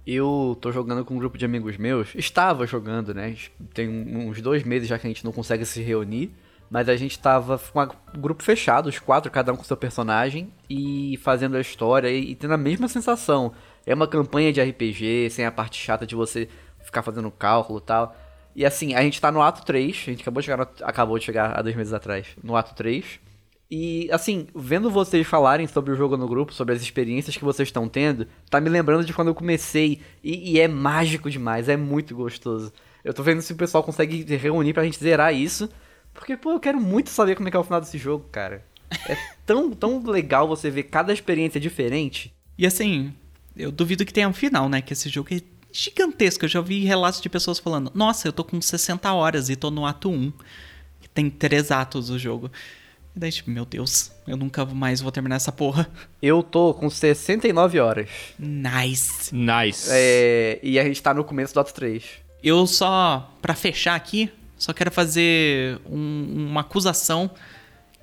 Eu 0.06 0.56
tô 0.60 0.72
jogando 0.72 1.04
com 1.04 1.14
um 1.14 1.18
grupo 1.18 1.38
de 1.38 1.44
amigos 1.44 1.76
meus. 1.76 2.14
Estava 2.14 2.66
jogando, 2.66 3.14
né? 3.14 3.36
Tem 3.72 3.88
uns 3.88 4.40
dois 4.40 4.64
meses 4.64 4.88
já 4.88 4.98
que 4.98 5.06
a 5.06 5.10
gente 5.10 5.24
não 5.24 5.32
consegue 5.32 5.64
se 5.64 5.80
reunir. 5.80 6.32
Mas 6.68 6.88
a 6.88 6.96
gente 6.96 7.18
tava 7.18 7.58
com 7.58 7.82
um 8.16 8.20
grupo 8.20 8.42
fechado, 8.42 8.88
os 8.88 8.98
quatro, 8.98 9.30
cada 9.30 9.52
um 9.52 9.56
com 9.56 9.62
seu 9.62 9.76
personagem, 9.76 10.50
e 10.70 11.18
fazendo 11.22 11.54
a 11.58 11.60
história 11.60 12.08
e, 12.10 12.34
tendo 12.34 12.54
a 12.54 12.56
mesma 12.56 12.88
sensação. 12.88 13.52
É 13.84 13.92
uma 13.92 14.08
campanha 14.08 14.50
de 14.50 14.62
RPG, 14.62 15.28
sem 15.30 15.44
a 15.44 15.52
parte 15.52 15.76
chata 15.76 16.06
de 16.06 16.14
você 16.14 16.48
ficar 16.82 17.02
fazendo 17.02 17.30
cálculo 17.30 17.78
e 17.78 17.82
tal. 17.82 18.16
E 18.56 18.64
assim, 18.64 18.94
a 18.94 19.02
gente 19.02 19.20
tá 19.20 19.30
no 19.30 19.42
ato 19.42 19.64
3, 19.66 19.90
a 19.90 20.10
gente 20.10 20.22
acabou 20.22 20.40
de 20.40 20.46
chegar, 20.46 20.56
no, 20.56 20.68
acabou 20.82 21.18
de 21.18 21.24
chegar 21.26 21.58
há 21.58 21.60
dois 21.60 21.76
meses 21.76 21.92
atrás, 21.92 22.28
no 22.42 22.56
ato 22.56 22.74
3. 22.74 23.20
E 23.74 24.06
assim, 24.12 24.48
vendo 24.54 24.90
vocês 24.90 25.26
falarem 25.26 25.66
sobre 25.66 25.94
o 25.94 25.96
jogo 25.96 26.14
no 26.14 26.28
grupo, 26.28 26.52
sobre 26.52 26.74
as 26.74 26.82
experiências 26.82 27.38
que 27.38 27.42
vocês 27.42 27.70
estão 27.70 27.88
tendo, 27.88 28.28
tá 28.50 28.60
me 28.60 28.68
lembrando 28.68 29.02
de 29.02 29.14
quando 29.14 29.28
eu 29.28 29.34
comecei. 29.34 29.98
E, 30.22 30.52
e, 30.52 30.60
é 30.60 30.68
mágico 30.68 31.30
demais, 31.30 31.70
é 31.70 31.76
muito 31.76 32.14
gostoso. 32.14 32.70
Eu 33.02 33.14
tô 33.14 33.22
vendo 33.22 33.40
se 33.40 33.54
o 33.54 33.56
pessoal 33.56 33.82
consegue 33.82 34.24
reunir 34.36 34.74
pra 34.74 34.84
gente 34.84 34.98
zerar 34.98 35.34
isso. 35.34 35.70
Porque, 36.12 36.36
pô, 36.36 36.52
eu 36.52 36.60
quero 36.60 36.78
muito 36.78 37.08
saber 37.08 37.34
como 37.34 37.48
é 37.48 37.50
que 37.50 37.56
é 37.56 37.60
o 37.60 37.64
final 37.64 37.80
desse 37.80 37.96
jogo, 37.96 38.26
cara. 38.30 38.62
É 39.08 39.16
tão, 39.46 39.70
tão 39.70 40.02
legal 40.04 40.46
você 40.46 40.68
ver 40.68 40.82
cada 40.82 41.10
experiência 41.10 41.58
diferente. 41.58 42.30
E 42.58 42.66
assim, 42.66 43.14
eu 43.56 43.72
duvido 43.72 44.04
que 44.04 44.12
tenha 44.12 44.28
um 44.28 44.34
final, 44.34 44.68
né? 44.68 44.82
Que 44.82 44.92
esse 44.92 45.08
jogo 45.08 45.30
é 45.32 45.40
gigantesco. 45.72 46.44
Eu 46.44 46.50
já 46.50 46.60
vi 46.60 46.84
relatos 46.84 47.22
de 47.22 47.30
pessoas 47.30 47.58
falando: 47.58 47.90
Nossa, 47.94 48.28
eu 48.28 48.34
tô 48.34 48.44
com 48.44 48.60
60 48.60 49.10
horas 49.14 49.48
e 49.48 49.56
tô 49.56 49.70
no 49.70 49.86
ato 49.86 50.10
1. 50.10 50.30
Tem 51.14 51.30
três 51.30 51.70
atos 51.70 52.10
o 52.10 52.18
jogo. 52.18 52.50
E 53.14 53.18
daí, 53.18 53.30
tipo, 53.30 53.50
meu 53.50 53.64
Deus, 53.64 54.10
eu 54.26 54.36
nunca 54.36 54.64
mais 54.64 55.00
vou 55.00 55.12
terminar 55.12 55.36
essa 55.36 55.52
porra. 55.52 55.88
Eu 56.20 56.42
tô 56.42 56.72
com 56.72 56.88
69 56.88 57.78
horas. 57.78 58.08
Nice. 58.38 59.34
Nice. 59.34 59.88
É, 59.90 60.58
e 60.62 60.78
a 60.78 60.84
gente 60.84 61.02
tá 61.02 61.12
no 61.12 61.22
começo 61.22 61.52
do 61.52 61.60
ato 61.60 61.74
3. 61.74 62.04
Eu 62.42 62.66
só, 62.66 63.30
para 63.40 63.54
fechar 63.54 63.94
aqui, 63.94 64.30
só 64.56 64.72
quero 64.72 64.90
fazer 64.90 65.78
um, 65.86 66.48
uma 66.50 66.62
acusação 66.62 67.30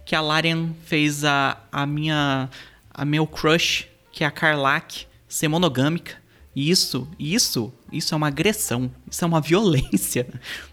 que 0.06 0.16
a 0.16 0.22
Larian 0.22 0.70
fez 0.86 1.24
a, 1.24 1.58
a 1.72 1.86
minha 1.86 2.50
a 2.94 3.06
meu 3.06 3.26
crush, 3.26 3.88
que 4.12 4.24
é 4.24 4.28
a 4.28 4.32
Carlac, 4.32 5.06
ser 5.28 5.48
monogâmica. 5.48 6.18
E 6.56 6.70
isso, 6.70 7.08
isso, 7.18 7.72
isso 7.92 8.14
é 8.14 8.18
uma 8.18 8.28
agressão. 8.28 8.92
Isso 9.10 9.24
é 9.24 9.28
uma 9.28 9.40
violência. 9.40 10.28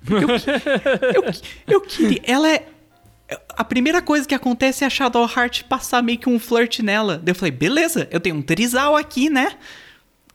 Porque 0.04 0.24
eu, 0.24 1.22
eu, 1.22 1.32
eu 1.68 1.80
queria. 1.82 2.20
Ela 2.24 2.52
é. 2.52 2.68
A 3.50 3.64
primeira 3.64 4.00
coisa 4.00 4.26
que 4.26 4.34
acontece 4.34 4.84
é 4.84 4.86
a 4.86 4.90
Shadowheart 4.90 5.64
passar 5.64 6.02
meio 6.02 6.18
que 6.18 6.28
um 6.28 6.38
flirt 6.38 6.80
nela. 6.80 7.18
Daí 7.18 7.32
eu 7.32 7.34
falei, 7.34 7.50
beleza, 7.50 8.06
eu 8.10 8.20
tenho 8.20 8.36
um 8.36 8.42
trisal 8.42 8.96
aqui, 8.96 9.28
né? 9.28 9.56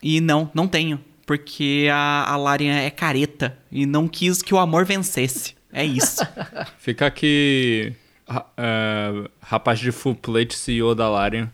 E 0.02 0.20
não, 0.20 0.50
não 0.54 0.68
tenho 0.68 1.00
porque 1.32 1.88
a, 1.90 2.26
a 2.30 2.36
Larian 2.36 2.76
é 2.76 2.90
careta 2.90 3.58
e 3.72 3.86
não 3.86 4.06
quis 4.06 4.42
que 4.42 4.54
o 4.54 4.60
amor 4.60 4.84
vencesse. 4.84 5.56
É 5.72 5.86
isso. 5.86 6.20
Fica 6.78 7.06
aqui, 7.06 7.94
uh, 8.30 9.30
rapaz 9.40 9.80
de 9.80 9.94
full 9.94 10.14
plate 10.14 10.58
CEO 10.58 10.94
da 10.94 11.10
Larian. 11.10 11.50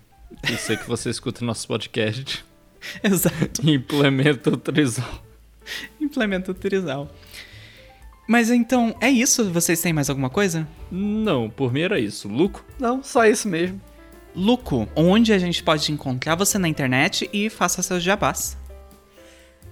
Eu 0.50 0.58
sei 0.58 0.78
que 0.78 0.88
você 0.88 1.12
escuta 1.12 1.45
nosso 1.45 1.67
podcast. 1.67 2.43
Exato. 3.04 3.69
Implementa 3.69 4.50
o 4.50 4.58
trisal. 4.58 5.23
Implementa 6.02 6.50
o 6.50 6.56
trisal. 6.56 7.08
Mas 8.28 8.52
então, 8.52 8.94
é 9.00 9.10
isso? 9.10 9.50
Vocês 9.52 9.82
têm 9.82 9.94
mais 9.94 10.10
alguma 10.10 10.30
coisa? 10.30 10.68
Não, 10.92 11.50
por 11.50 11.72
mim 11.72 11.82
era 11.82 12.00
isso. 12.00 12.28
Luco? 12.28 12.63
Não, 12.78 13.02
só 13.02 13.26
isso 13.26 13.48
mesmo. 13.48 13.82
Luco, 14.36 14.88
onde 14.96 15.34
a 15.34 15.40
gente 15.40 15.63
pode 15.63 15.92
encontrar 15.92 16.36
você 16.36 16.58
na 16.58 16.68
internet 16.68 17.30
e 17.32 17.50
faça 17.50 17.82
seus 17.82 18.04
jabás? 18.04 18.58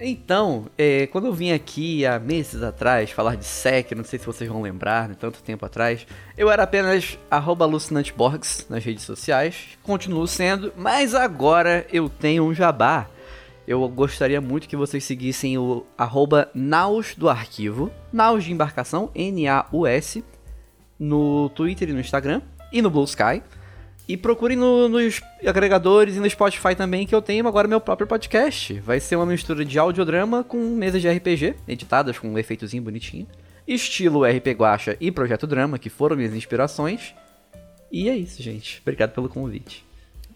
Então, 0.00 0.66
é, 0.76 1.06
quando 1.06 1.26
eu 1.26 1.32
vim 1.32 1.52
aqui 1.52 2.04
há 2.04 2.18
meses 2.18 2.62
atrás 2.62 3.10
falar 3.10 3.36
de 3.36 3.44
SEC, 3.44 3.94
não 3.94 4.04
sei 4.04 4.18
se 4.18 4.26
vocês 4.26 4.48
vão 4.48 4.60
lembrar, 4.60 5.08
né, 5.08 5.16
tanto 5.18 5.42
tempo 5.42 5.64
atrás, 5.64 6.06
eu 6.36 6.50
era 6.50 6.64
apenas 6.64 7.18
alucinanteborgs 7.30 8.66
nas 8.68 8.84
redes 8.84 9.04
sociais, 9.04 9.78
continuo 9.82 10.26
sendo, 10.26 10.72
mas 10.76 11.14
agora 11.14 11.86
eu 11.90 12.08
tenho 12.08 12.44
um 12.44 12.52
jabá. 12.52 13.08
Eu 13.66 13.88
gostaria 13.88 14.40
muito 14.40 14.68
que 14.68 14.76
vocês 14.76 15.02
seguissem 15.02 15.58
o 15.58 15.84
arroba 15.98 16.48
naus 16.54 17.14
do 17.16 17.28
arquivo, 17.28 17.90
naus 18.12 18.44
de 18.44 18.52
embarcação, 18.52 19.10
N-A-U-S, 19.12 20.24
no 20.98 21.48
Twitter 21.50 21.88
e 21.88 21.92
no 21.92 22.00
Instagram, 22.00 22.42
e 22.72 22.80
no 22.80 22.90
Blue 22.90 23.04
Sky. 23.04 23.42
E 24.08 24.16
procurem 24.16 24.56
no, 24.56 24.88
nos 24.88 25.20
agregadores 25.44 26.14
e 26.14 26.20
no 26.20 26.30
Spotify 26.30 26.76
também, 26.76 27.04
que 27.04 27.14
eu 27.14 27.20
tenho 27.20 27.48
agora 27.48 27.66
meu 27.66 27.80
próprio 27.80 28.06
podcast. 28.06 28.74
Vai 28.80 29.00
ser 29.00 29.16
uma 29.16 29.26
mistura 29.26 29.64
de 29.64 29.76
audiodrama 29.80 30.44
com 30.44 30.58
mesas 30.76 31.02
de 31.02 31.08
RPG, 31.08 31.56
editadas 31.66 32.16
com 32.16 32.28
um 32.28 32.38
efeitozinho 32.38 32.84
bonitinho. 32.84 33.26
Estilo 33.66 34.24
RP 34.24 34.46
Guacha 34.56 34.96
e 35.00 35.10
Projeto 35.10 35.44
Drama, 35.44 35.76
que 35.76 35.90
foram 35.90 36.14
minhas 36.14 36.34
inspirações. 36.34 37.14
E 37.90 38.08
é 38.08 38.16
isso, 38.16 38.40
gente. 38.40 38.80
Obrigado 38.80 39.10
pelo 39.10 39.28
convite. 39.28 39.85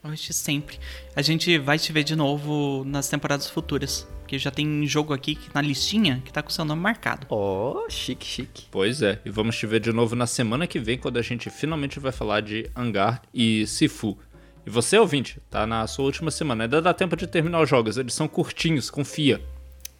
Hoje 0.03 0.33
sempre. 0.33 0.79
A 1.15 1.21
gente 1.21 1.59
vai 1.59 1.79
te 1.79 1.93
ver 1.93 2.05
de 2.05 2.17
novo 2.17 2.85
nas 2.87 3.09
temporadas 3.09 3.49
futuras. 3.49 4.09
Porque 4.21 4.39
já 4.39 4.51
tem 4.51 4.87
jogo 4.87 5.13
aqui 5.13 5.39
na 5.53 5.61
listinha 5.61 6.23
que 6.25 6.33
tá 6.33 6.43
com 6.43 6.49
seu 6.51 6.65
nome 6.65 6.81
marcado. 6.81 7.27
Oh, 7.29 7.85
chique, 7.91 8.25
chique. 8.25 8.67
Pois 8.71 9.03
é, 9.03 9.21
e 9.25 9.31
vamos 9.31 9.59
te 9.59 9.67
ver 9.67 9.81
de 9.81 9.93
novo 9.93 10.15
na 10.15 10.27
semana 10.27 10.67
que 10.67 10.79
vem, 10.79 10.97
quando 10.97 11.19
a 11.19 11.23
gente 11.23 11.51
finalmente 11.51 12.01
vai 12.01 12.13
falar 12.13 12.41
de 12.41 12.71
Hangar 12.75 13.21
e 13.35 13.67
Sifu. 13.67 14.17
E 14.65 14.71
você, 14.71 14.97
ouvinte, 14.97 15.39
tá 15.51 15.67
na 15.67 15.87
sua 15.87 16.05
última 16.05 16.31
semana. 16.31 16.65
Ainda 16.65 16.81
dá 16.81 16.95
tempo 16.95 17.17
de 17.17 17.27
terminar 17.27 17.61
os 17.61 17.69
jogos, 17.69 17.97
eles 17.99 18.15
são 18.15 18.29
curtinhos, 18.29 18.89
confia. 18.89 19.43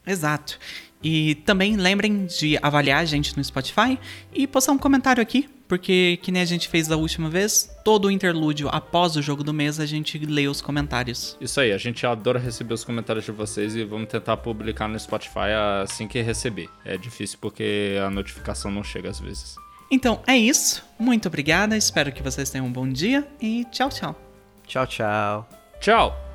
Exato. 0.07 0.59
E 1.03 1.35
também 1.47 1.77
lembrem 1.77 2.27
de 2.27 2.59
avaliar 2.63 3.01
a 3.01 3.05
gente 3.05 3.37
no 3.37 3.43
Spotify 3.43 3.99
e 4.33 4.47
postar 4.47 4.73
um 4.73 4.79
comentário 4.79 5.23
aqui, 5.23 5.49
porque 5.71 6.19
que 6.21 6.33
nem 6.33 6.43
a 6.43 6.45
gente 6.45 6.69
fez 6.69 6.89
da 6.89 6.97
última 6.97 7.31
vez, 7.31 7.71
todo 7.85 8.07
o 8.07 8.11
interlúdio 8.11 8.69
após 8.73 9.15
o 9.15 9.23
jogo 9.23 9.45
do 9.45 9.55
mês 9.55 9.79
a 9.79 9.87
gente 9.87 10.19
lê 10.19 10.49
os 10.49 10.61
comentários. 10.61 11.37
Isso 11.41 11.61
aí, 11.61 11.71
a 11.71 11.79
gente 11.79 12.05
adora 12.05 12.41
receber 12.41 12.75
os 12.75 12.83
comentários 12.83 13.25
de 13.25 13.31
vocês 13.31 13.77
e 13.77 13.85
vamos 13.85 14.09
tentar 14.09 14.37
publicar 14.39 14.89
no 14.89 14.99
Spotify 14.99 15.53
assim 15.81 16.09
que 16.09 16.21
receber. 16.21 16.69
É 16.85 16.97
difícil 16.97 17.39
porque 17.41 17.97
a 18.05 18.11
notificação 18.11 18.69
não 18.69 18.83
chega 18.83 19.11
às 19.11 19.21
vezes. 19.21 19.55
Então 19.89 20.21
é 20.27 20.37
isso. 20.37 20.85
Muito 20.99 21.29
obrigada, 21.29 21.77
espero 21.77 22.11
que 22.11 22.21
vocês 22.21 22.51
tenham 22.51 22.67
um 22.67 22.73
bom 22.73 22.89
dia 22.89 23.25
e 23.41 23.65
tchau, 23.71 23.91
tchau. 23.91 24.21
Tchau, 24.67 24.87
tchau. 24.89 25.49
Tchau. 25.81 26.30